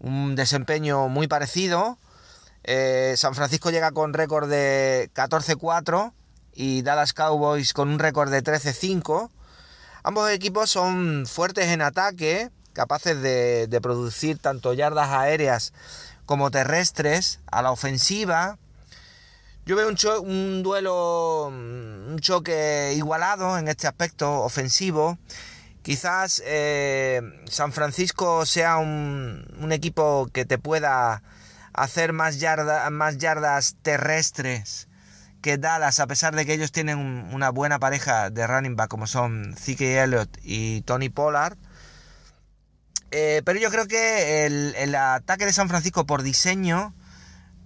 [0.00, 1.96] un desempeño muy parecido.
[2.64, 6.12] Eh, San Francisco llega con récord de 14-4
[6.58, 9.30] y Dallas Cowboys con un récord de 13-5.
[10.02, 15.72] Ambos equipos son fuertes en ataque, capaces de, producir tanto yardas aéreas
[16.26, 18.58] como terrestres a la ofensiva.
[19.66, 19.96] Yo veo un,
[20.28, 25.16] un, duelo, un choque igualado en este aspecto ofensivo.
[25.82, 31.22] Quizás eh, San Francisco sea un, un, equipo que te pueda
[31.72, 32.36] hacer más,
[32.90, 34.87] más yardas terrestres
[35.40, 39.06] que Dallas, a pesar de que ellos tienen una buena pareja de running back como
[39.06, 41.56] son Zeke Elliott y Tony Pollard.
[43.10, 46.94] Eh, pero yo creo que el, ataque de San Francisco por diseño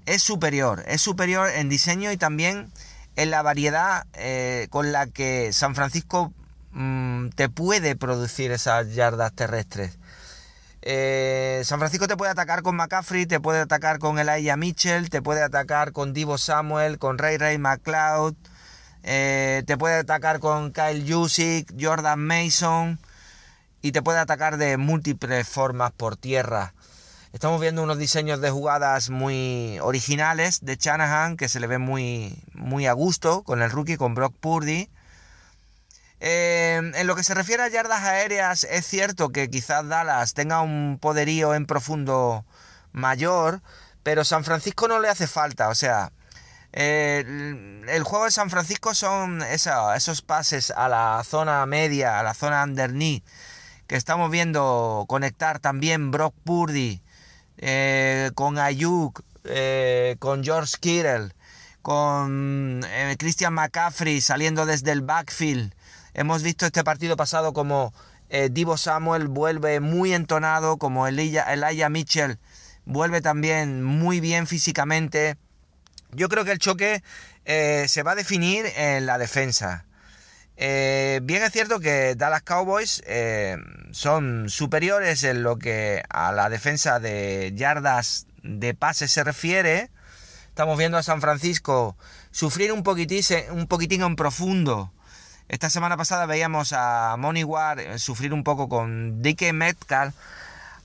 [0.07, 0.85] es superior.
[0.87, 2.71] Es superior en diseño y también
[3.17, 6.33] en la variedad eh, con la que San Francisco
[6.73, 9.99] mm, te puede producir esas yardas terrestres.
[10.85, 15.23] Eh, San Francisco te puede atacar con McCaffrey, te puede atacar con Elijah Mitchell, te
[15.23, 18.35] puede atacar con Divo Samuel, con Ray Ray McLeod,
[19.05, 22.99] eh, te puede atacar con Kyle Jusic, Jordan Mason
[23.81, 26.75] y te puede atacar de múltiples formas por tierra.
[27.33, 32.43] Estamos viendo unos diseños de jugadas muy originales de Shanahan que se le ve muy,
[32.55, 34.91] muy a gusto con el rookie, con Brock Purdy.
[36.25, 40.61] Em, en lo que se refiere a yardas aéreas, es cierto que quizás Dallas tenga
[40.61, 42.45] un poderío en profundo
[42.93, 43.61] mayor,
[44.05, 45.69] pero San Francisco no le hace falta.
[45.69, 46.13] O sea,
[46.71, 52.63] el, juego de San Francisco son esos pases a la zona media, a la zona
[52.63, 53.25] underneath,
[53.89, 57.03] que estamos viendo conectar también Brock Purdy
[57.59, 61.35] eh, con Ayuk, eh, con George Kittle,
[61.83, 65.75] con eh, Christian McCaffrey saliendo desde el backfield.
[66.15, 67.95] Hemos visto este partido pasado como
[68.29, 72.39] eh, Divo Samuel vuelve muy entonado, como Elijah, Mitchell
[72.85, 75.37] vuelve también muy bien físicamente.
[76.11, 77.03] Yo creo que el choque
[77.47, 79.87] eh, se va a definir en la defensa.
[80.57, 83.03] Eh, bien es cierto que Dallas Cowboys
[83.93, 89.91] son superiores en lo que a la defensa de yardas de pase se refiere.
[90.49, 91.97] Estamos viendo a San Francisco
[92.31, 93.23] sufrir un poquitín,
[93.53, 94.93] un poquitín en profundo
[95.53, 100.15] esta semana pasada veíamos a Money War eh, sufrir un poco con DK Metcalf,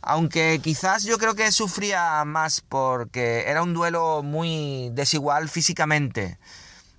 [0.02, 6.38] aunque quizás yo creo que sufría más porque era un duelo muy desigual físicamente.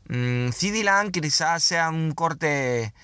[0.09, 2.94] Mm, CD quizás sea un corte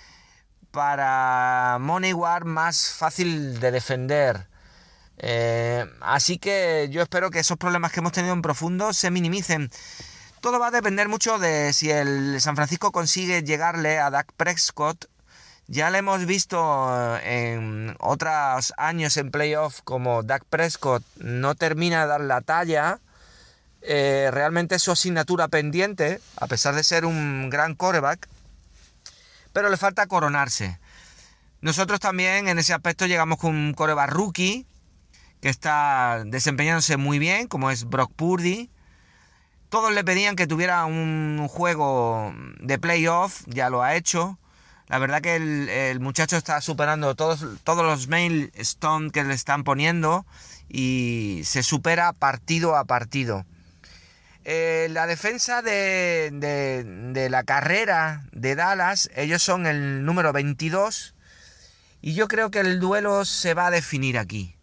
[0.71, 4.49] para Money War más fácil de defender.
[5.19, 9.71] Eh, así que yo espero que esos problemas que hemos tenido en profundo se minimicen.
[10.45, 15.07] Todo va a depender mucho de si el San Francisco consigue llegarle a Dak Prescott.
[15.69, 22.09] Ya le hemos visto en otros años en playoff como Dak Prescott no termina de
[22.09, 23.01] dar la talla.
[23.81, 28.29] Eh, realmente es su asignatura pendiente, a pesar de ser un gran coreback.
[29.55, 30.79] Pero le falta coronarse.
[31.63, 34.67] Nosotros también en ese aspecto llegamos con un coreback rookie
[35.41, 38.69] que está desempeñándose muy bien, como es Brock Purdy.
[39.75, 44.39] Todos le pedían que tuviera un juego de playoff, ya lo ha hecho.
[44.87, 50.27] La verdad que el, muchacho está superando todos, todos los milestones que le están poniendo
[50.69, 53.47] y se supera partido a partido.
[54.45, 61.17] Eh, la defensa de, de, la carrera de Dallas, ellos son el número 22
[62.01, 64.54] y yo creo que el duelo se va a definir aquí.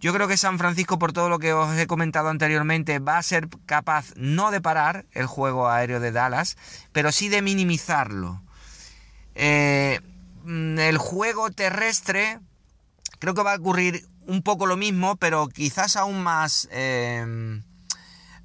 [0.00, 3.22] Yo creo que San Francisco, por todo lo que os he comentado anteriormente, va a
[3.22, 6.56] ser capaz no de parar el juego aéreo de Dallas,
[6.92, 8.40] pero sí de minimizarlo.
[9.34, 10.00] Eh,
[10.44, 12.38] mm, el juego terrestre,
[13.18, 16.68] creo que va a ocurrir un poco lo mismo, pero quizás aún más...
[16.70, 17.60] Eh,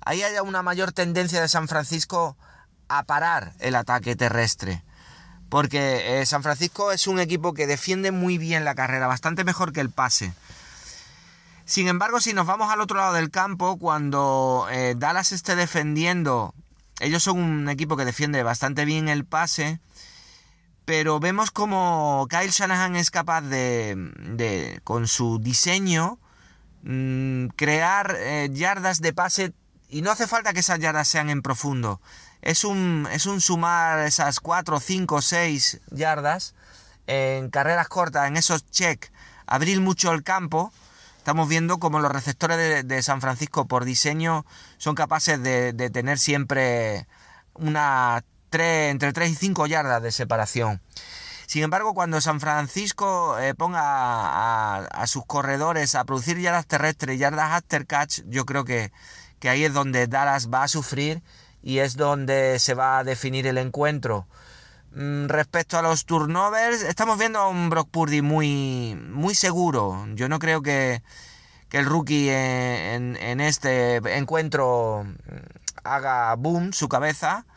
[0.05, 2.37] ahí haya una mayor tendencia de San Francisco
[2.87, 4.83] a parar el ataque terrestre.
[5.49, 9.71] Porque eh, San Francisco es un equipo que defiende muy bien la carrera, bastante mejor
[9.71, 10.33] que el pase.
[11.65, 16.53] Sin embargo, si nos vamos al otro lado del campo, cuando eh, Dallas esté defendiendo,
[16.99, 19.79] ellos son un equipo que defiende bastante bien el pase,
[20.83, 26.19] pero vemos como Kyle Shanahan es capaz de, con su diseño,
[26.83, 29.53] mm, crear eh, yardas de pase
[29.87, 32.01] y no hace falta que esas yardas sean en profundo.
[32.41, 36.55] Es un, es un sumar esas 4, 5, 6 yardas
[37.07, 39.13] en carreras cortas, en esos check,
[39.45, 40.73] abrir mucho el campo
[41.23, 44.45] Estamos viendo como los receptores de, San Francisco por diseño
[44.77, 47.07] son capaces de, tener siempre
[47.53, 50.81] una entre 3 y 5 yardas de separación.
[51.45, 57.53] Sin embargo, cuando San Francisco eh, ponga a, sus corredores a producir yardas terrestres yardas
[57.53, 58.91] after catch, yo creo que,
[59.39, 61.23] que ahí es donde Dallas va a sufrir
[61.61, 64.27] y es donde se va a definir el encuentro.
[64.95, 70.05] Mm, respecto a los turnovers, estamos viendo a un Brock Purdy muy, muy seguro.
[70.13, 71.01] Yo no creo que,
[71.71, 75.05] el rookie en, este encuentro
[75.83, 77.47] haga boom su cabeza.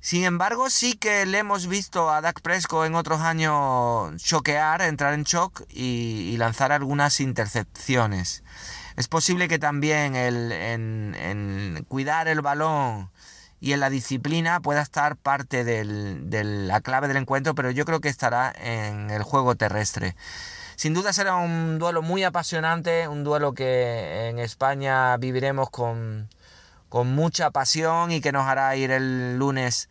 [0.00, 5.14] Sin embargo, sí que le hemos visto a Dak Prescott en otros años choquear, entrar
[5.14, 8.44] en shock y, lanzar algunas intercepciones.
[8.96, 13.10] Es posible que también el, en, cuidar el balón
[13.60, 15.84] y en la disciplina pueda estar parte de
[16.44, 20.14] la clave del encuentro, pero yo creo que estará en el juego terrestre.
[20.76, 26.28] Sin duda será un duelo muy apasionante, un duelo que en España viviremos con,
[26.88, 29.88] con mucha pasión y que nos hará ir el lunes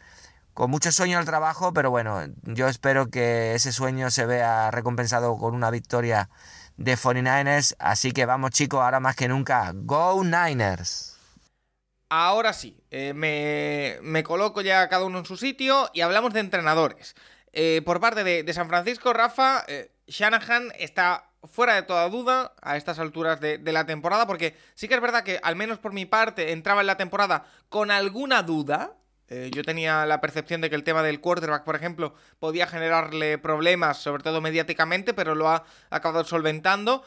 [0.53, 5.37] con mucho sueño al trabajo, pero bueno, yo espero que ese sueño se vea recompensado
[5.37, 6.29] con una victoria
[6.77, 11.16] de 49ers, así que vamos chicos, ahora más que nunca, Go Niners.
[12.09, 13.13] Ahora sí, eh,
[14.01, 17.15] me, coloco ya cada uno en su sitio y hablamos de entrenadores.
[17.51, 22.77] Eh, por parte de, San Francisco, Rafa, eh, Shanahan está fuera de toda duda a
[22.77, 26.05] estas alturas de, la temporada, porque sí que es verdad que, al menos por mi
[26.05, 28.93] parte, entraba en la temporada con alguna duda.
[29.29, 33.97] Yo tenía la percepción de que el tema del quarterback, por ejemplo, podía generarle problemas,
[33.97, 37.03] sobre todo mediáticamente, pero lo ha acabado solventando.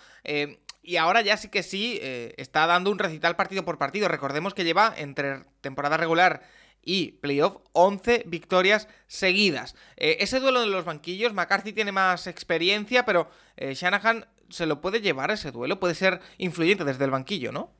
[0.83, 4.09] Y ahora ya sí que sí, eh, está dando un recital partido por partido.
[4.09, 6.43] Recordemos que lleva entre temporada regular
[6.83, 9.77] y playoff 11 victorias seguidas.
[9.97, 14.81] Eh, ese duelo de los banquillos, McCarthy tiene más experiencia, pero eh, Shanahan se lo
[14.81, 17.71] puede llevar ese duelo, puede ser influyente desde el banquillo, ¿no?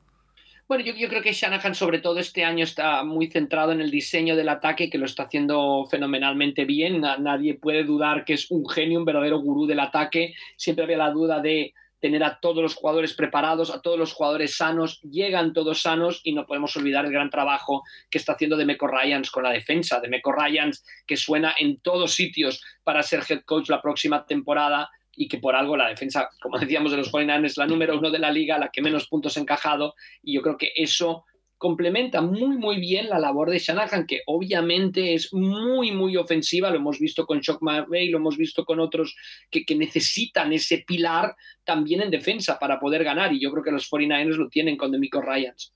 [0.67, 4.37] Bueno, yo, creo que Shanahan sobre todo este año está muy centrado en el diseño
[4.37, 7.01] del ataque, que lo está haciendo fenomenalmente bien.
[7.01, 10.33] nadie puede dudar que es un genio, un verdadero gurú del ataque.
[10.55, 14.57] Siempre había la duda de tener a todos los jugadores preparados, a todos los jugadores
[14.57, 18.65] sanos, llegan todos sanos y no podemos olvidar el gran trabajo que está haciendo de
[18.65, 23.23] Meco Ryans con la defensa, de Meco Ryans que suena en todos sitios para ser
[23.29, 27.09] head coach la próxima temporada y que por algo la defensa, como decíamos de los
[27.09, 29.93] 49 es la número uno de la liga, la que menos puntos ha encajado.
[30.23, 31.25] Y yo creo que eso
[31.61, 36.77] complementa muy muy bien la labor de Shanahan, que obviamente es muy muy ofensiva, lo
[36.77, 39.15] hemos visto con Shock McVay, lo hemos visto con otros
[39.51, 43.71] que, que, necesitan ese pilar también en defensa para poder ganar, y yo creo que
[43.71, 45.71] los 49ers lo tienen con Demico Ryans.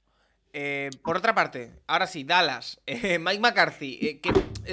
[0.54, 4.22] Eh, por otra parte, ahora sí, Dallas, eh, Mike McCarthy, eh,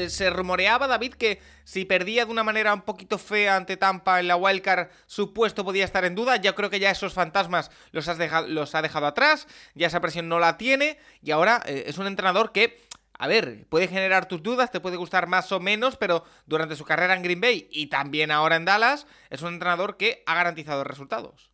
[0.09, 4.29] se rumoreaba, David, que si perdía de una manera un poquito fea ante Tampa en
[4.29, 6.37] la wildcard, su puesto podía estar en duda.
[6.37, 10.01] Yo creo que ya esos fantasmas los, has dejado, los ha dejado atrás, ya esa
[10.01, 12.81] presión no la tiene, y ahora es un entrenador que
[13.23, 16.85] a ver, puede generar tus dudas, te puede gustar más o menos, pero durante su
[16.85, 20.83] carrera en Green Bay y también ahora en Dallas, es un entrenador que ha garantizado
[20.83, 21.52] resultados.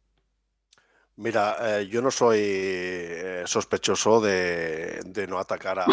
[1.19, 5.87] Mira, eh, yo no soy eh, sospechoso de, no atacar a,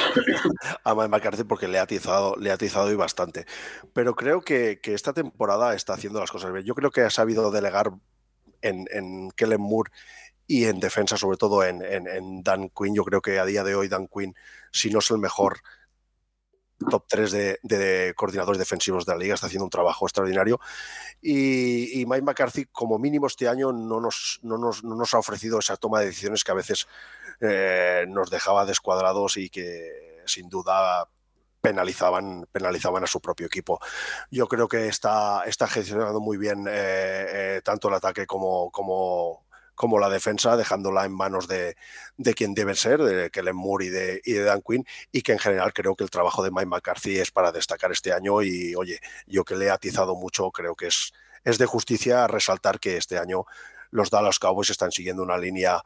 [0.84, 3.48] a Mike porque le ha atizado, le ha atizado y bastante.
[3.92, 6.64] Pero creo que, esta temporada está haciendo las cosas bien.
[6.64, 7.92] Yo creo que ha sabido delegar
[8.62, 9.92] en, en Kellen Moore
[10.46, 12.94] y en defensa, sobre todo en, en, Dan Quinn.
[12.94, 14.36] Yo creo que a día de hoy Dan Quinn,
[14.72, 15.62] si no es el mejor,
[16.90, 20.60] top 3 de, coordinadores defensivos de la liga, está haciendo un trabajo extraordinario.
[21.22, 26.00] Y, Mike McCarthy, como mínimo este año, no nos, no nos, ha ofrecido esa toma
[26.00, 26.88] de decisiones que a veces
[27.42, 31.08] eh, nos dejaba descuadrados y que sin duda
[31.66, 33.80] penalizaban, penalizaban a su propio equipo.
[34.30, 36.76] Yo creo que está, está gestionando muy bien eh,
[37.58, 39.44] eh, tanto el ataque como, como,
[39.76, 41.76] como la defensa, dejándola en manos de,
[42.18, 45.34] de quien debe ser, de Kellen Moore y de, y de Dan Quinn, y que
[45.34, 48.74] en general creo que el trabajo de Mike McCarthy es para destacar este año y
[48.76, 52.98] oye, yo que le he atizado mucho, creo que es, es de justicia resaltar que
[52.98, 53.46] este año
[53.92, 55.82] los Dallas Cowboys están siguiendo una línea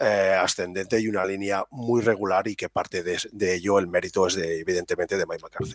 [0.00, 4.26] eh, ascendente y una línea muy regular y que parte de, de ello el mérito
[4.26, 5.74] es de, evidentemente de Mike McCarthy.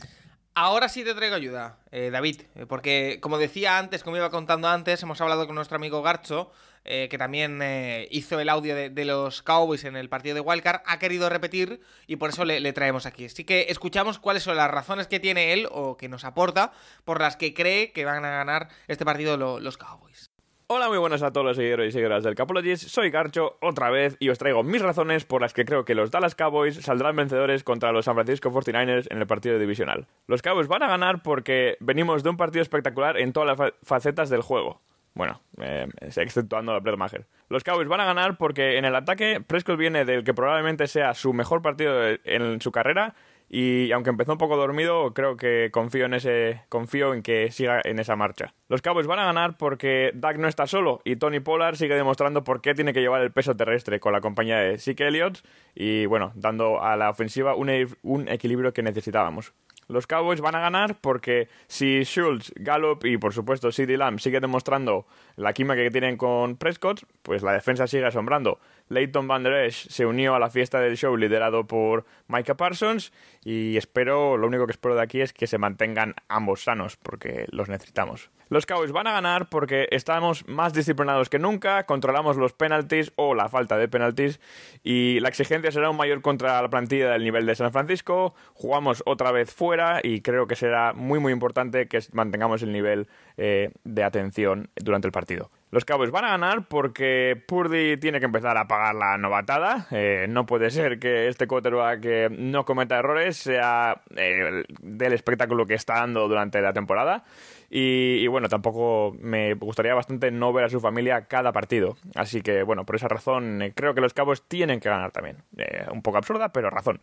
[0.59, 4.67] Ahora sí te traigo ayuda, eh, David, eh, porque como decía antes, como iba contando
[4.67, 6.51] antes, hemos hablado con nuestro amigo Garcho,
[6.87, 7.61] eh, que también
[8.09, 12.15] hizo el audio de, los Cowboys en el partido de Wildcard, ha querido repetir y
[12.15, 13.25] por eso le, traemos aquí.
[13.25, 16.71] Así que escuchamos cuáles son las razones que tiene él o que nos aporta
[17.05, 20.31] por las que cree que van a ganar este partido los Cowboys.
[20.69, 22.81] Hola, muy buenas a todos los seguidores y seguidoras del Capologis.
[22.81, 26.11] Soy Garcho otra vez y os traigo mis razones por las que creo que los
[26.11, 30.07] Dallas Cowboys saldrán vencedores contra los San Francisco 49ers en el partido divisional.
[30.27, 34.29] Los Cowboys van a ganar porque venimos de un partido espectacular en todas las facetas
[34.29, 34.81] del juego.
[35.17, 37.25] Bueno, eh, exceptuando a Brett Maher.
[37.49, 41.15] Los Cowboys van a ganar porque en el ataque Prescott viene del que probablemente sea
[41.15, 43.15] su mejor partido en su carrera
[43.49, 47.81] y aunque empezó un poco dormido, creo que confío en ese confío en que siga
[47.83, 48.53] en esa marcha.
[48.67, 52.43] Los Cowboys van a ganar porque Dak no está solo y Tony Pollard sigue demostrando
[52.43, 55.39] por qué tiene que llevar el peso terrestre con la compañía de Zeke Elliott
[55.73, 57.71] y bueno, dando a la ofensiva un,
[58.03, 59.53] un equilibrio que necesitábamos.
[59.87, 64.41] Los Cowboys van a ganar porque si Schultz, Gallup y por supuesto CD Lamb sigue
[64.41, 65.05] demostrando
[65.37, 68.59] la química que tienen con Prescott, pues la defensa sigue asombrando.
[68.89, 73.13] Leighton Van Der Esch se unió a la fiesta del show liderado por Micah Parsons
[73.43, 77.45] y espero, lo único que espero de aquí es que se mantengan ambos sanos porque
[77.51, 78.29] los necesitamos.
[78.49, 83.35] Los Cowboys van a ganar porque estamos más disciplinados que nunca, controlamos los penalties o
[83.35, 84.39] la falta de penalties
[84.83, 88.35] y la exigencia será aún mayor contra la plantilla del nivel de San Francisco.
[88.53, 93.07] Jugamos otra vez fuera y creo que será muy muy importante que mantengamos el nivel
[93.37, 95.49] eh, de atención durante el partido.
[95.69, 99.87] Los Cowboys van a ganar porque Purdy tiene que empezar a pagar la novatada.
[99.91, 105.73] Eh, no puede ser que este quarterback que no cometa errores sea del espectáculo que
[105.73, 107.25] está dando durante la temporada.
[107.69, 111.97] Y, bueno, tampoco me gustaría bastante no ver a su familia cada partido.
[112.15, 115.37] Así que bueno, por esa razón eh, creo que los Cowboys tienen que ganar también.
[115.57, 117.01] Eh, un poco absurda, pero razón.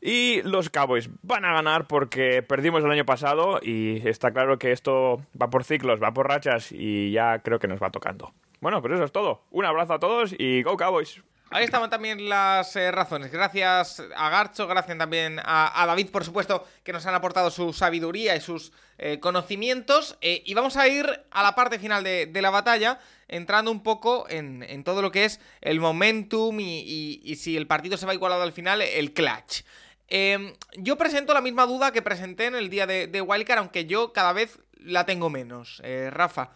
[0.00, 4.70] Y los Cowboys van a ganar porque perdimos el año pasado y está claro que
[4.70, 8.32] esto va por ciclos, va por rachas y ya creo que nos va tocando.
[8.60, 9.42] Bueno, pues eso es todo.
[9.50, 11.22] Un abrazo a todos y Go Cowboys.
[11.54, 13.30] Ahí estaban también las eh, razones.
[13.30, 18.34] Gracias a Garcho, gracias también a, David, por supuesto, que nos han aportado su sabiduría
[18.34, 20.18] y sus eh, conocimientos.
[20.20, 22.98] Eh, y vamos a ir a la parte final de, la batalla,
[23.28, 28.06] entrando un poco en, todo lo que es el momentum y, si el partido se
[28.06, 29.62] va igualado al final, el clutch.
[30.08, 33.86] Em, yo presento la misma duda que presenté en el día de, de Wildcard, aunque
[33.86, 35.80] yo cada vez la tengo menos.
[36.10, 36.50] Rafa,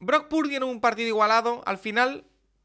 [0.00, 2.24] Brock Purdy en un partido igualado, al final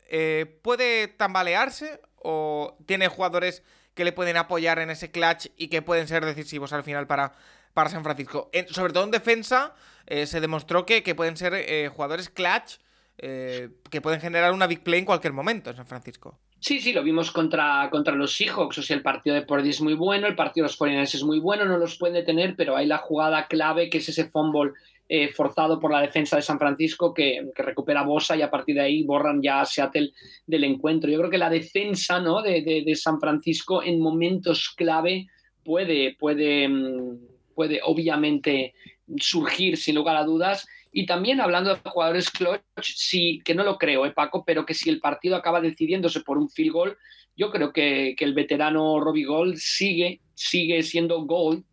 [0.10, 5.82] eh, ¿puede tambalearse o tiene jugadores que le pueden apoyar en ese clutch y que
[5.82, 7.34] pueden ser decisivos al final para,
[7.74, 8.50] para San Francisco?
[8.70, 9.76] sobre todo en defensa
[10.08, 12.78] eh, se demostró que, pueden ser eh, jugadores clutch
[13.16, 16.40] que pueden generar una big play en cualquier momento en San Francisco.
[16.64, 18.78] Sí, sí, lo vimos contra, contra los Seahawks.
[18.78, 21.24] O sea, el partido de Pordy es muy bueno, el partido de los 49 es
[21.26, 24.72] muy bueno, no los pueden detener, pero hay la jugada clave que es ese fumble
[25.10, 28.82] eh, forzado por la defensa de San Francisco que, recupera Bosa y a partir de
[28.82, 30.12] ahí borran ya a Seattle
[30.48, 31.12] del encuentro.
[31.12, 32.42] Yo creo que la defensa ¿no?
[32.42, 35.28] de, San Francisco en momentos clave
[35.64, 37.18] puede, puede, mm,
[37.54, 38.74] puede obviamente
[39.18, 40.66] surgir sin lugar a dudas.
[40.92, 44.74] Y también hablando de jugadores clutch, sí, que no lo creo, ¿eh, Paco, pero que
[44.74, 46.98] si el partido acaba decidiéndose por un field goal,
[47.36, 51.66] yo creo que, que el veterano Robbie Gold sigue, sigue siendo Gold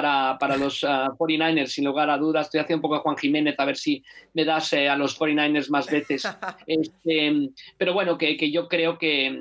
[0.00, 2.46] para, los 49ers, ah, sin lugar a dudas.
[2.46, 5.16] Estoy haciendo un poco a Juan Jiménez a ver si me das eh, a los
[5.18, 6.24] 49ers más veces.
[6.66, 9.38] Este, pero bueno, que, yo creo que,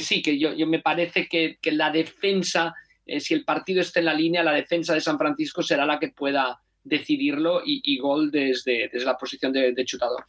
[0.00, 2.74] sí, que yo, me parece que, la defensa,
[3.06, 5.98] eh, si el partido está en la línea, la defensa de San Francisco será la
[5.98, 10.26] que pueda decidirlo y, gol desde, desde, la posición de, chutador.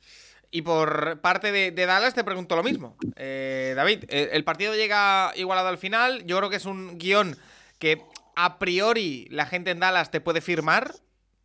[0.49, 2.95] Y por parte de, Dallas te pregunto lo mismo.
[3.18, 6.26] Eh, David, el partido llega igualado al final.
[6.26, 7.36] Yo creo que es un guion
[7.80, 8.01] que
[8.38, 10.93] a priori la gente en Dallas te puede firmar,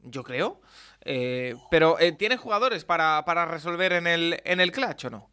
[0.02, 0.60] yo creo.
[1.04, 5.30] Eh, pero eh, ¿tiene jugadores para, resolver en el, en el clutch o no?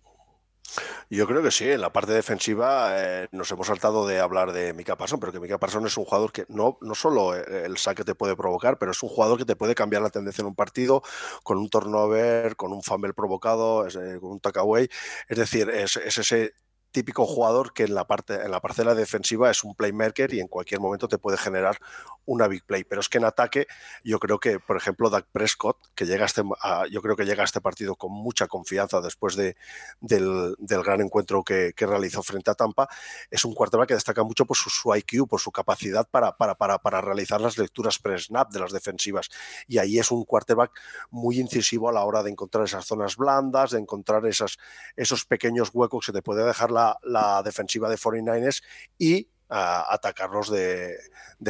[1.10, 4.74] Yo creo que sí, en la parte defensiva eh, nos hemos saltado de hablar de
[4.74, 8.05] Mika Parson, pero que Mika Parson es un jugador que no, no solo el saque
[8.05, 10.55] te puede provocar, pero es un jugador que te puede cambiar la tendencia en un
[10.55, 11.03] partido
[11.43, 13.86] con un turnover, con un fumble provocado,
[14.22, 14.88] con un takeaway.
[15.28, 16.53] Es decir, es ese
[16.92, 20.48] típico jugador que en la parte en la parcela defensiva es un playmaker y en
[20.48, 21.78] cualquier momento te puede generar
[22.26, 22.84] una big play.
[22.84, 23.68] Pero es que en ataque
[24.04, 26.44] yo creo que, por ejemplo, Dak Prescott, que llega a este,
[26.92, 29.56] yo creo que llega a este partido con mucha confianza después de,
[30.00, 32.88] del, gran encuentro que, realizó frente a Tampa,
[33.32, 36.78] es un quarterback que destaca mucho por su, IQ, por su capacidad para, para, para,
[36.78, 39.30] para realizar las lecturas pre-snap de las defensivas.
[39.68, 40.72] Y ahí es un quarterback
[41.10, 44.58] muy incisivo a la hora de encontrar esas zonas blandas, de encontrar esas,
[44.96, 48.64] esos pequeños huecos que te puede dejar la, la defensiva de 49ers
[48.98, 50.98] y a atacarlos de,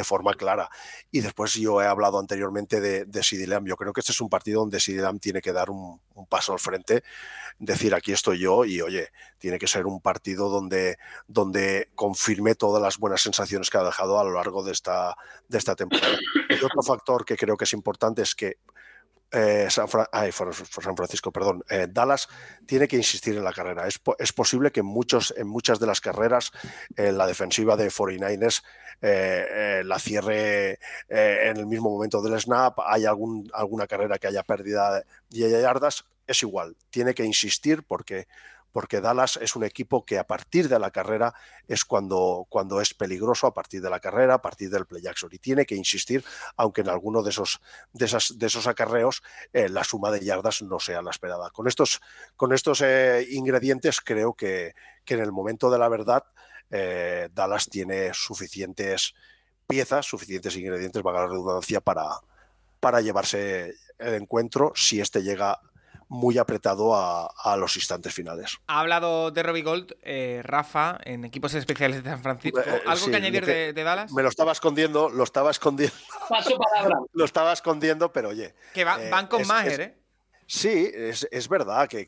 [0.04, 0.70] forma clara.
[1.10, 4.60] Y después yo he hablado anteriormente de, de Yo creo que este es un partido
[4.60, 7.02] donde Sidilam tiene que dar un, paso al frente,
[7.58, 9.08] decir aquí estoy yo y oye,
[9.38, 14.18] tiene que ser un partido donde, donde confirme todas las buenas sensaciones que ha dejado
[14.18, 15.16] a lo largo de esta,
[15.48, 16.16] de esta temporada.
[16.48, 18.58] Y otro factor que creo que es importante es que
[19.32, 22.28] eh, San, Francisco, perdón, eh, Dallas
[22.66, 23.86] tiene que insistir en la carrera.
[23.86, 26.50] Es, posible que en, muchas de las carreras
[26.96, 28.62] eh, la defensiva de 49ers
[29.02, 30.78] la cierre
[31.08, 36.04] en el mismo momento del snap, hay alguna carrera que haya pérdida y haya yardas,
[36.26, 38.28] es igual, tiene que insistir porque
[38.72, 41.34] porque Dallas es un equipo que a partir de la carrera
[41.66, 45.30] es cuando, cuando es peligroso, a partir de la carrera, a partir del play action.
[45.32, 46.24] Y tiene que insistir,
[46.56, 47.60] aunque en alguno de esos,
[47.92, 51.50] de esas, de esos acarreos eh, la suma de yardas no sea la esperada.
[51.50, 52.00] Con estos,
[52.36, 56.24] con estos eh, ingredientes creo que, que, en el momento de la verdad
[56.70, 59.14] eh, Dallas tiene suficientes
[59.66, 62.04] piezas, suficientes ingredientes, valga la redundancia, para,
[62.80, 65.60] para llevarse el encuentro si este llega
[66.10, 68.58] muy apretado a, los instantes finales.
[68.66, 72.60] Ha hablado de Robbie Gold, eh, Rafa, en equipos especiales de San Francisco.
[72.60, 74.12] Eh, ¿Algo que añadir de, Dallas?
[74.12, 75.94] Me lo estaba escondiendo, lo estaba escondiendo.
[76.28, 76.98] Paso palabra.
[77.12, 78.54] lo estaba escondiendo, pero oye.
[78.74, 79.96] Que eh, van con Maher, ¿eh?
[80.46, 82.04] Sí, es, verdad que,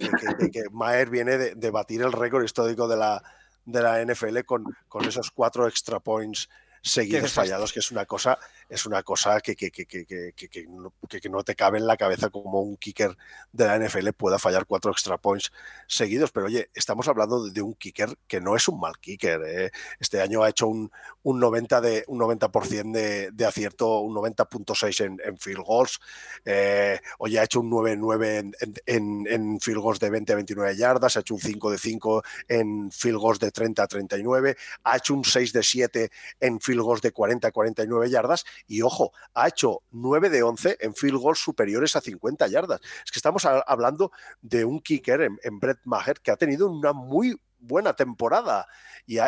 [0.72, 3.22] Maher viene de, batir el récord histórico de la,
[3.64, 6.48] de la NFL con, con esos cuatro extra points
[6.82, 8.36] seguidos fallados, que es una cosa,
[8.72, 12.78] es una cosa que, que, que, que, no, te cabe en la cabeza como un
[12.78, 13.14] kicker
[13.52, 15.52] de la NFL pueda fallar cuatro extra points
[15.86, 16.32] seguidos.
[16.32, 19.42] Pero oye, estamos hablando de un kicker que no es un mal kicker.
[19.46, 19.70] ¿eh?
[20.00, 20.90] Este año ha hecho un,
[21.22, 22.50] un 90%, de, un 90
[22.84, 26.00] de, de acierto, un 90.6 en, en, field goals.
[26.46, 28.52] Eh, oye, ha hecho un 9-9
[28.86, 32.22] en, en, field goals de 20 a 29 yardas, ha hecho un 5 de 5
[32.48, 36.10] en field goals de 30 a 39, ha hecho un 6 de 7
[36.40, 40.78] en field goals de 40 a 49 yardas y ojo, ha hecho 9 de 11
[40.80, 42.80] en field goals superiores a 50 yardas.
[43.04, 47.40] Es que estamos hablando de un kicker en, Brett Maher que ha tenido una muy
[47.58, 48.66] buena temporada.
[49.06, 49.18] Y,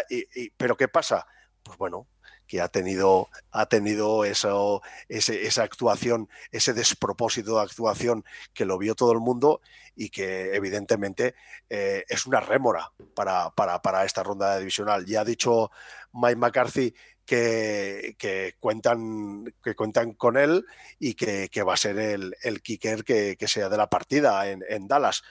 [0.56, 1.26] pero ¿qué pasa?
[1.62, 2.08] Pues bueno,
[2.46, 8.94] que ha tenido, ha tenido eso, esa actuación, ese despropósito de actuación que lo vio
[8.94, 9.60] todo el mundo
[9.96, 11.34] y que evidentemente
[11.70, 15.06] eh, es una rémora para, para, para, esta ronda divisional.
[15.06, 15.70] Ya ha dicho
[16.12, 16.94] Mike McCarthy
[17.24, 20.64] que, cuentan, que cuentan con él
[20.98, 25.22] y que, va a ser el, kicker que, sea de la partida en, Dallas.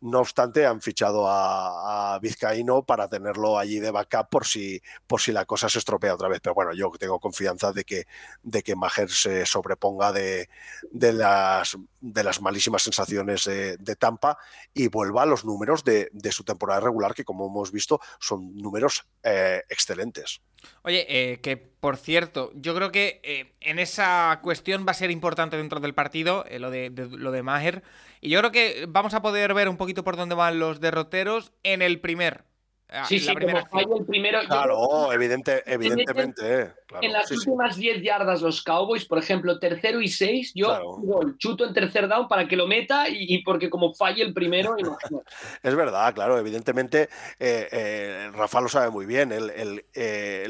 [0.00, 5.32] No obstante, han fichado a, Vizcaíno para tenerlo allí de backup por si, por si
[5.32, 6.40] la cosa se estropea otra vez.
[6.42, 8.06] Pero bueno, yo tengo confianza de que,
[8.42, 10.48] de que Maher se sobreponga de,
[10.90, 14.36] de, las, de las malísimas sensaciones de, Tampa
[14.74, 19.06] y vuelva a los números de, su temporada regular, que como hemos visto son números
[19.22, 20.40] eh, excelentes.
[20.82, 25.10] Oye, eh, que por cierto, yo creo que eh, en esa cuestión va a ser
[25.10, 27.82] importante dentro del partido, lo, de, lo de Maher.
[28.20, 31.52] Y yo creo que vamos a poder ver un poquito por dónde van los derroteros
[31.62, 32.44] en el primer
[33.06, 34.40] sí, sí, como falla el primero.
[34.46, 36.62] Claro, evidente, evidentemente.
[36.62, 41.00] Eh, en las últimas 10 yardas los Cowboys, por ejemplo, tercero y 6, yo
[41.38, 44.76] chuto en tercer down para que lo meta y, porque como falle el primero.
[45.62, 49.32] es verdad, claro, evidentemente eh, eh, Rafa lo sabe muy bien.
[49.32, 49.84] El,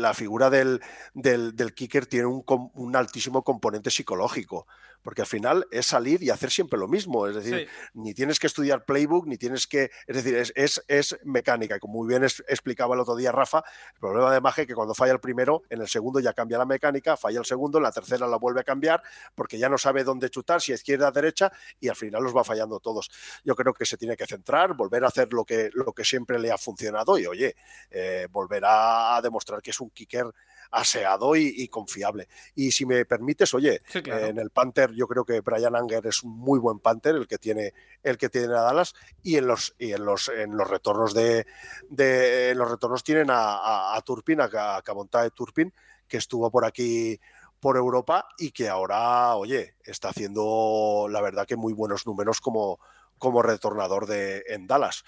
[0.00, 0.80] la figura del,
[1.14, 4.66] del, del, kicker tiene un, un altísimo componente psicológico
[5.02, 7.26] porque al final es salir y hacer siempre lo mismo.
[7.26, 9.90] Es decir, ni tienes que estudiar playbook, ni tienes que.
[10.06, 11.76] Es decir, es, es, es mecánica.
[11.76, 13.62] Y como muy bien explicaba el otro día Rafa,
[13.94, 16.58] el problema de Maje es que cuando falla el primero, en el segundo ya cambia
[16.58, 19.02] la mecánica, falla el segundo, en la tercera la vuelve a cambiar,
[19.34, 22.36] porque ya no sabe dónde chutar, si a izquierda o derecha, y al final los
[22.36, 23.10] va fallando todos.
[23.44, 26.38] Yo creo que se tiene que centrar, volver a hacer lo que, lo que siempre
[26.38, 27.54] le ha funcionado y, oye,
[27.90, 30.26] eh, volver a demostrar que es un kicker
[30.72, 32.28] aseado y, confiable.
[32.54, 36.32] Y si me permites, oye, en el Panther yo creo que Brian Anger es un
[36.32, 39.92] muy buen Panther, el que tiene, el que tiene a Dallas, y en los, y
[39.92, 41.46] en los, en los retornos de,
[41.90, 42.21] de
[42.54, 45.72] los retornos tienen a, Turpin, a, a de Turpin,
[46.08, 47.20] que estuvo por aquí
[47.60, 52.80] por Europa y que ahora, oye, está haciendo la verdad que muy buenos números como,
[53.18, 55.04] como retornador de, en Dallas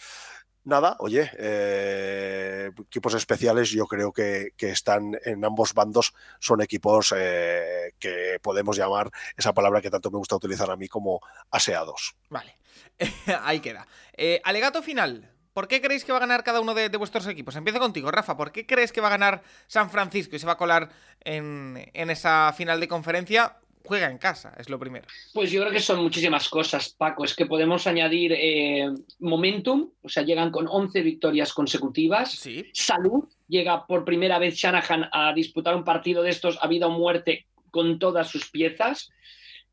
[0.65, 7.93] nada, oye, eh, equipos especiales yo creo que, están en ambos bandos, son equipos eh,
[7.99, 12.17] que podemos llamar esa palabra que tanto me gusta utilizar a mí como aseados.
[12.31, 12.59] Vale,
[13.43, 13.87] ahí queda.
[14.17, 15.34] Eh, alegato final.
[15.55, 17.57] ¿Por qué creéis que va a ganar cada uno de, vuestros equipos?
[17.57, 18.37] Empiezo contigo, Rafa.
[18.37, 20.91] ¿Por qué crees que va a ganar San Francisco y se va a colar
[21.21, 23.57] en, en esa final de conferencia?
[23.85, 25.07] juega en casa, es lo primero.
[25.33, 27.25] Pues yo creo que son muchísimas cosas, Paco.
[27.25, 28.91] Es que podemos añadir eh,
[29.21, 32.33] momentum, o sea, llegan con 11 victorias consecutivas.
[32.33, 32.65] ¿Sí?
[32.73, 36.91] Salud, llega por primera vez Shanahan a disputar un partido de estos a vida o
[36.91, 39.11] muerte con todas sus piezas.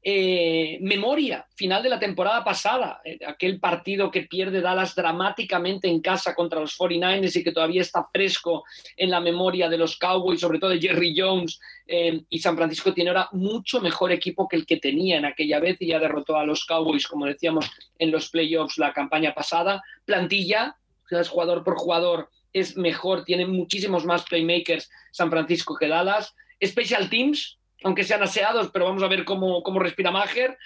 [0.03, 6.01] Eh, memoria, final de la temporada pasada, eh, aquel partido que pierde Dallas dramáticamente en
[6.01, 8.63] casa contra los 49ers y que todavía está fresco
[8.97, 12.95] en la memoria de los Cowboys, sobre todo de Jerry Jones, eh, y San Francisco
[12.95, 16.35] tiene ahora mucho mejor equipo que el que tenía en aquella vez y ya derrotó
[16.35, 19.83] a los Cowboys, como decíamos en los playoffs la campaña pasada.
[20.05, 20.77] Plantilla,
[21.11, 26.33] es jugador por jugador, es mejor, tiene muchísimos más playmakers San Francisco que Dallas.
[26.63, 30.57] Special Teams, aunque sean aseados, pero vamos a ver cómo, cómo respira Mager.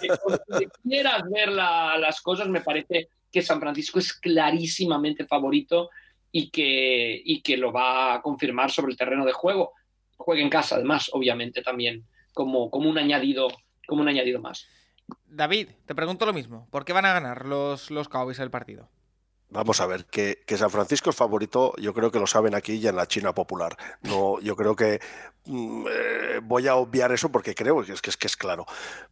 [0.00, 0.08] si
[0.82, 5.90] quieras ver las cosas, me parece que San Francisco es clarísimamente favorito
[6.32, 9.72] y que, y que lo va a confirmar sobre el terreno de juego.
[10.16, 13.48] Juega en casa, además, obviamente, también como, como, un, añadido,
[13.86, 14.66] como un añadido más.
[15.26, 16.68] David, te pregunto lo mismo.
[16.70, 18.88] ¿Por qué van a ganar los, los Cowboys el partido?
[19.52, 22.86] Vamos a ver, que, San Francisco es favorito, yo creo que lo saben aquí y
[22.86, 23.76] en la China popular.
[24.02, 25.00] No, yo creo que
[25.46, 28.64] mm, eh, voy a obviar eso porque creo que es, que es claro.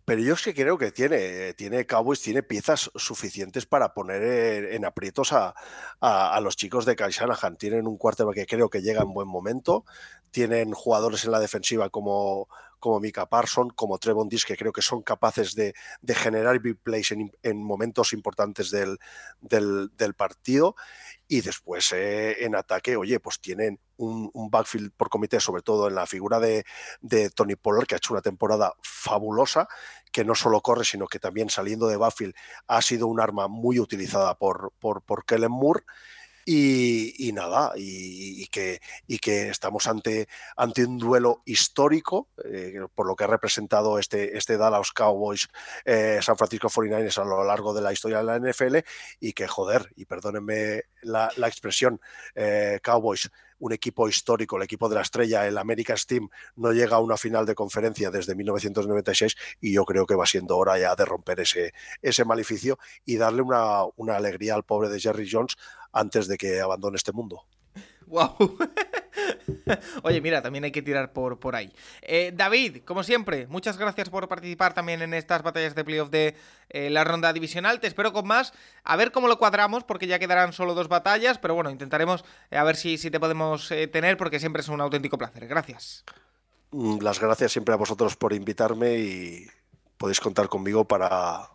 [0.05, 4.84] Pero yo es que creo que tiene, tiene Cowboys, tiene piezas suficientes para poner en,
[4.84, 5.55] aprietos a,
[6.41, 7.12] los chicos de Kai
[7.59, 9.84] Tienen un cuarto que creo que llega en buen momento.
[10.30, 12.49] Tienen jugadores en la defensiva como
[12.79, 15.74] como Mika Parson, como Trevon Dis, que creo que son capaces de,
[16.14, 18.99] generar big plays en, momentos importantes del,
[19.41, 20.76] del, partido.
[21.26, 25.95] Y después eh, en ataque, oye, pues tienen un, backfield por comité, sobre todo en
[25.95, 26.64] la figura de,
[27.35, 29.68] Tony Pollard, que ha hecho una temporada fabulosa,
[30.12, 32.35] que no solo corre, sino que también saliendo de backfield
[32.66, 35.85] ha sido un arma muy utilizada por, por, por Kellen Moore.
[36.51, 43.15] Y, nada, y, que, y que estamos ante, ante un duelo histórico, eh, por lo
[43.15, 45.47] que ha representado este, este Dallas Cowboys
[45.85, 48.79] eh, San Francisco 49ers a lo largo de la historia de la NFL,
[49.21, 52.01] y que, joder, y perdónenme la, expresión,
[52.35, 53.31] eh, Cowboys
[53.61, 57.17] un equipo histórico, el equipo de la estrella, el America's Team, no llega a una
[57.17, 61.41] final de conferencia desde 1996 y yo creo que va siendo hora ya de romper
[61.41, 65.57] ese, ese maleficio y darle una alegría al pobre de Jerry Jones
[65.93, 67.45] antes de que abandone este mundo.
[68.07, 68.36] ¡Wow!
[70.03, 71.72] Oye, mira, también hay que tirar por, por ahí.
[72.03, 76.34] Eh, David, como siempre, muchas gracias por participar también en estas batallas de playoff de
[76.70, 77.80] eh, la ronda divisional.
[77.80, 78.53] Te espero con más.
[78.84, 82.57] A ver cómo lo cuadramos, porque ya quedarán solo dos batallas, pero bueno, intentaremos eh,
[82.57, 85.47] a ver si, si te podemos tener, porque siempre es un auténtico placer.
[85.47, 86.05] Gracias.
[86.70, 89.47] Mm, las gracias siempre a vosotros por invitarme y
[89.99, 91.51] podéis contar conmigo para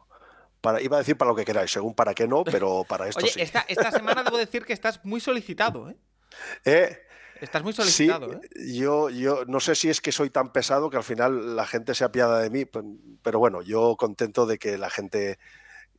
[0.64, 3.20] para, iba a decir para lo que queráis, según para qué no, pero para esto
[3.20, 3.42] Oye, sí.
[3.42, 5.98] Esta, esta semana debo decir que estás muy solicitado, ¿eh?
[6.66, 6.98] ¿Eh?
[7.42, 8.40] Estás muy solicitado, ¿eh?
[8.74, 11.94] Yo, yo no sé si es que soy tan pesado que al final la gente
[11.94, 12.66] se apiada de mí,
[13.22, 15.38] pero bueno, yo contento de que la gente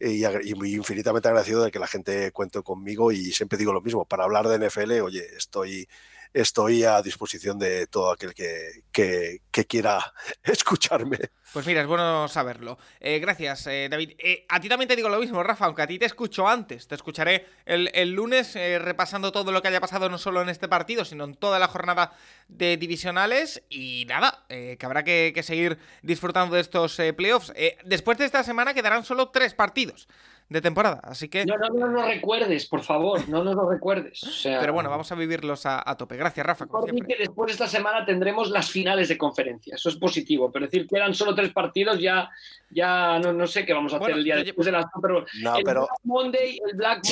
[0.00, 4.06] y, y, infinitamente agradecido de que la gente cuente conmigo y siempre digo lo mismo,
[4.06, 5.86] para hablar de NFL, oye, estoy
[6.34, 10.12] estoy a disposición de todo aquel que, quiera
[10.42, 11.18] escucharme.
[11.52, 12.76] Pues mira, es bueno saberlo.
[12.98, 14.14] Eh, gracias, eh, David.
[14.18, 16.88] Eh, a ti también te digo lo mismo, Rafa, aunque a ti te escucho antes.
[16.88, 21.04] Te escucharé el, lunes repasando todo lo que haya pasado no solo en este partido,
[21.04, 22.12] sino en toda la jornada
[22.48, 23.62] de divisionales.
[23.70, 27.52] Y nada, que habrá que, seguir disfrutando de estos playoffs.
[27.84, 30.08] después de esta semana quedarán solo tres partidos
[30.48, 31.00] de temporada.
[31.02, 31.44] Así que.
[31.46, 34.20] No, no, no lo recuerdes, por favor, no nos lo recuerdes.
[34.42, 36.16] Pero bueno, vamos a vivirlos a, tope.
[36.16, 36.66] Gracias, Rafa.
[36.66, 39.74] Como que después de esta semana tendremos las finales de conferencia.
[39.74, 40.50] Eso es positivo.
[40.52, 42.30] Pero decir que eran solo tres partidos, ya,
[42.70, 45.56] ya no, no sé qué vamos a hacer el día después de la Super No,
[45.56, 47.02] el Black Monday, el Black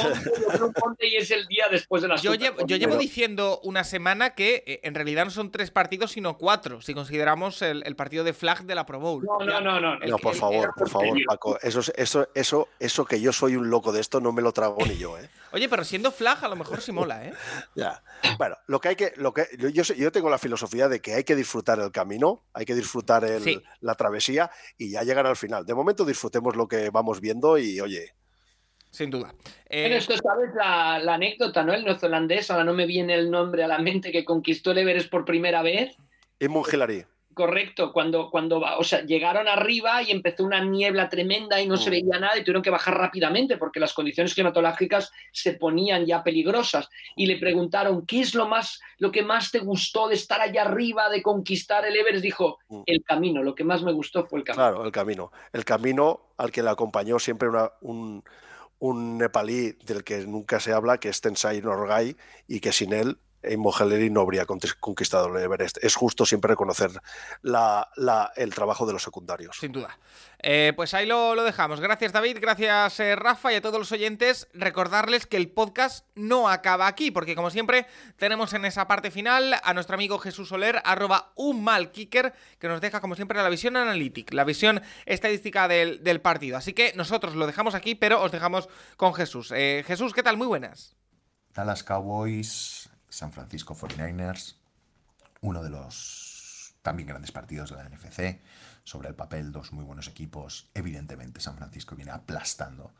[0.83, 4.64] Monday, es el día después de la yo Llevo, yo llevo diciendo una semana que
[4.66, 8.64] eh, en realidad no son tres partidos, sino cuatro, si consideramos el, partido de flag
[8.64, 9.24] de la Pro Bowl.
[9.24, 9.99] No, no, no, no.
[9.99, 11.59] no, por favor, por favor, Paco.
[11.62, 14.84] Eso, eso, eso, eso que yo soy un loco de esto, no me lo trago
[14.86, 15.28] ni yo, ¿eh?
[15.52, 17.32] Oye, pero siendo flag a lo mejor sí mola, ¿eh?
[17.74, 18.02] ya.
[18.38, 19.12] Bueno, lo que hay que.
[19.16, 22.64] Lo que, yo, yo tengo la filosofía de que hay que disfrutar el camino, hay
[22.64, 23.26] que disfrutar
[23.80, 25.64] la travesía y ya llegar al final.
[25.64, 28.14] De momento disfrutemos lo que vamos viendo y oye.
[28.90, 29.34] Sin duda.
[29.70, 29.96] Eh...
[29.96, 31.72] esto sabes la, anécdota, ¿no?
[31.72, 35.10] El neozelandés, ahora no me viene el nombre a la mente, que conquistó el Everest
[35.10, 35.96] por primera vez.
[36.38, 37.06] Inmun Hillary.
[37.35, 41.89] Correcto, cuando, cuando o sea, llegaron arriba y empezó una niebla tremenda y no se
[41.89, 41.93] mm.
[41.93, 46.89] veía nada y tuvieron que bajar rápidamente porque las condiciones climatológicas se ponían ya peligrosas.
[47.16, 50.62] Y le preguntaron, ¿qué es lo, más, lo que más te gustó de estar allá
[50.62, 52.22] arriba, de conquistar el Everest?
[52.22, 52.83] Dijo, mm.
[52.87, 54.62] el camino, lo que más me gustó fue el camino.
[54.62, 55.33] Claro, el camino.
[55.53, 57.49] El camino al que le acompañó siempre
[57.80, 58.24] un,
[58.78, 62.16] un nepalí del que nunca se habla, que es Tensai Norgay,
[62.49, 65.78] y que sin él Heller no habría conquistado el Everest.
[65.82, 66.90] Es justo siempre reconocer
[67.43, 69.57] el trabajo de los secundarios.
[69.59, 69.99] Sin duda.
[70.45, 71.80] Eh, pues ahí lo, dejamos.
[71.80, 74.49] Gracias David, gracias eh, Rafa y a todos los oyentes.
[74.53, 77.86] Recordarles que el podcast no acaba aquí, porque como siempre
[78.16, 82.66] tenemos en esa parte final a nuestro amigo Jesús Soler, arroba un mal kicker, que
[82.66, 86.57] nos deja como siempre la visión analítica, la visión estadística del, partido.
[86.57, 89.53] Así que nosotros lo dejamos aquí, pero os dejamos con Jesús.
[89.55, 90.36] Eh, Jesús, ¿qué tal?
[90.36, 90.97] Muy buenas.
[91.55, 92.82] Dallas Cowboys
[93.12, 94.56] San Francisco 49ers,
[95.42, 98.40] uno de los también grandes partidos de la NFC.
[98.84, 100.70] Sobre el papel, dos muy buenos equipos.
[100.74, 102.94] Evidentemente, San Francisco viene aplastando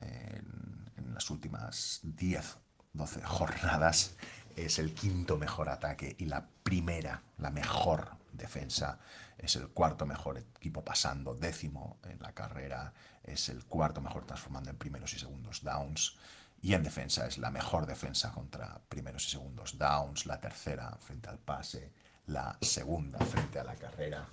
[0.00, 2.56] en, en las últimas 10,
[2.94, 4.16] 12 jornadas.
[4.56, 8.98] Es el quinto mejor ataque y la primera, la mejor defensa,
[9.36, 12.92] es el cuarto mejor equipo pasando, décimo en la carrera,
[13.22, 16.16] es el cuarto mejor transformando en primeros y segundos downs.
[16.60, 21.28] Y en defensa es la mejor defensa contra primeros y segundos downs, la tercera frente
[21.28, 21.92] al pase,
[22.26, 24.26] la segunda frente a la carrera.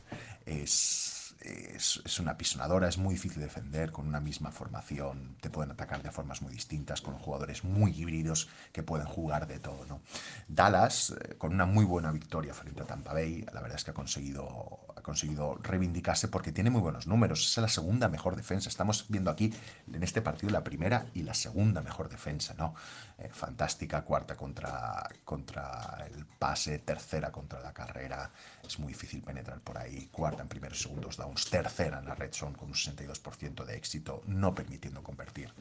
[0.45, 6.01] Es es, una pisonadora, es muy difícil defender con una misma formación, te pueden atacar
[6.01, 9.85] de formas muy distintas, con jugadores muy híbridos que pueden jugar de todo.
[9.87, 10.01] ¿no?
[10.47, 13.91] Dallas, eh, con una muy buena victoria frente a Tampa Bay, la verdad es que
[13.91, 18.69] ha conseguido, ha conseguido reivindicarse porque tiene muy buenos números, es la segunda mejor defensa.
[18.69, 19.53] Estamos viendo aquí
[19.91, 22.75] en este partido la primera y la segunda mejor defensa, ¿no?
[23.17, 28.29] Eh, fantástica, cuarta contra, contra el pase, tercera contra la carrera,
[28.61, 32.33] es muy difícil penetrar por ahí, cuarta en primeros segundos downs, tercera en la red
[32.33, 35.53] zone con un 62% de éxito, no permitiendo convertir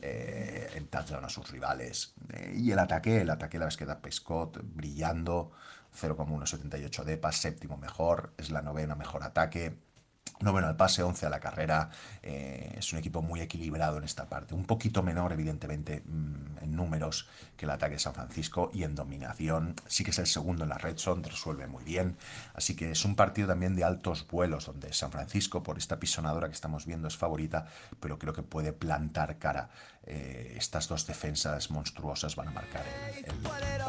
[0.00, 2.14] eh, en touchdown a sus rivales.
[2.32, 5.52] Eh, y el ataque, el ataque la vez que da Pescott brillando,
[5.92, 9.76] 0,178 de pas, séptimo mejor, es la novena mejor ataque
[10.40, 11.90] Noveno al pase, 11 a la carrera.
[12.22, 14.54] Eh, es un equipo muy equilibrado en esta parte.
[14.54, 18.94] Un poquito menor, evidentemente, mm, en números que el ataque de San Francisco y en
[18.94, 19.74] dominación.
[19.86, 22.16] Sí que es el segundo en la red zone, resuelve muy bien.
[22.52, 26.48] Así que es un partido también de altos vuelos, donde San Francisco, por esta pisonadora
[26.48, 27.66] que estamos viendo, es favorita,
[28.00, 29.70] pero creo que puede plantar cara.
[30.06, 32.84] Eh, estas dos defensas monstruosas van a marcar
[33.16, 33.84] el, el partido.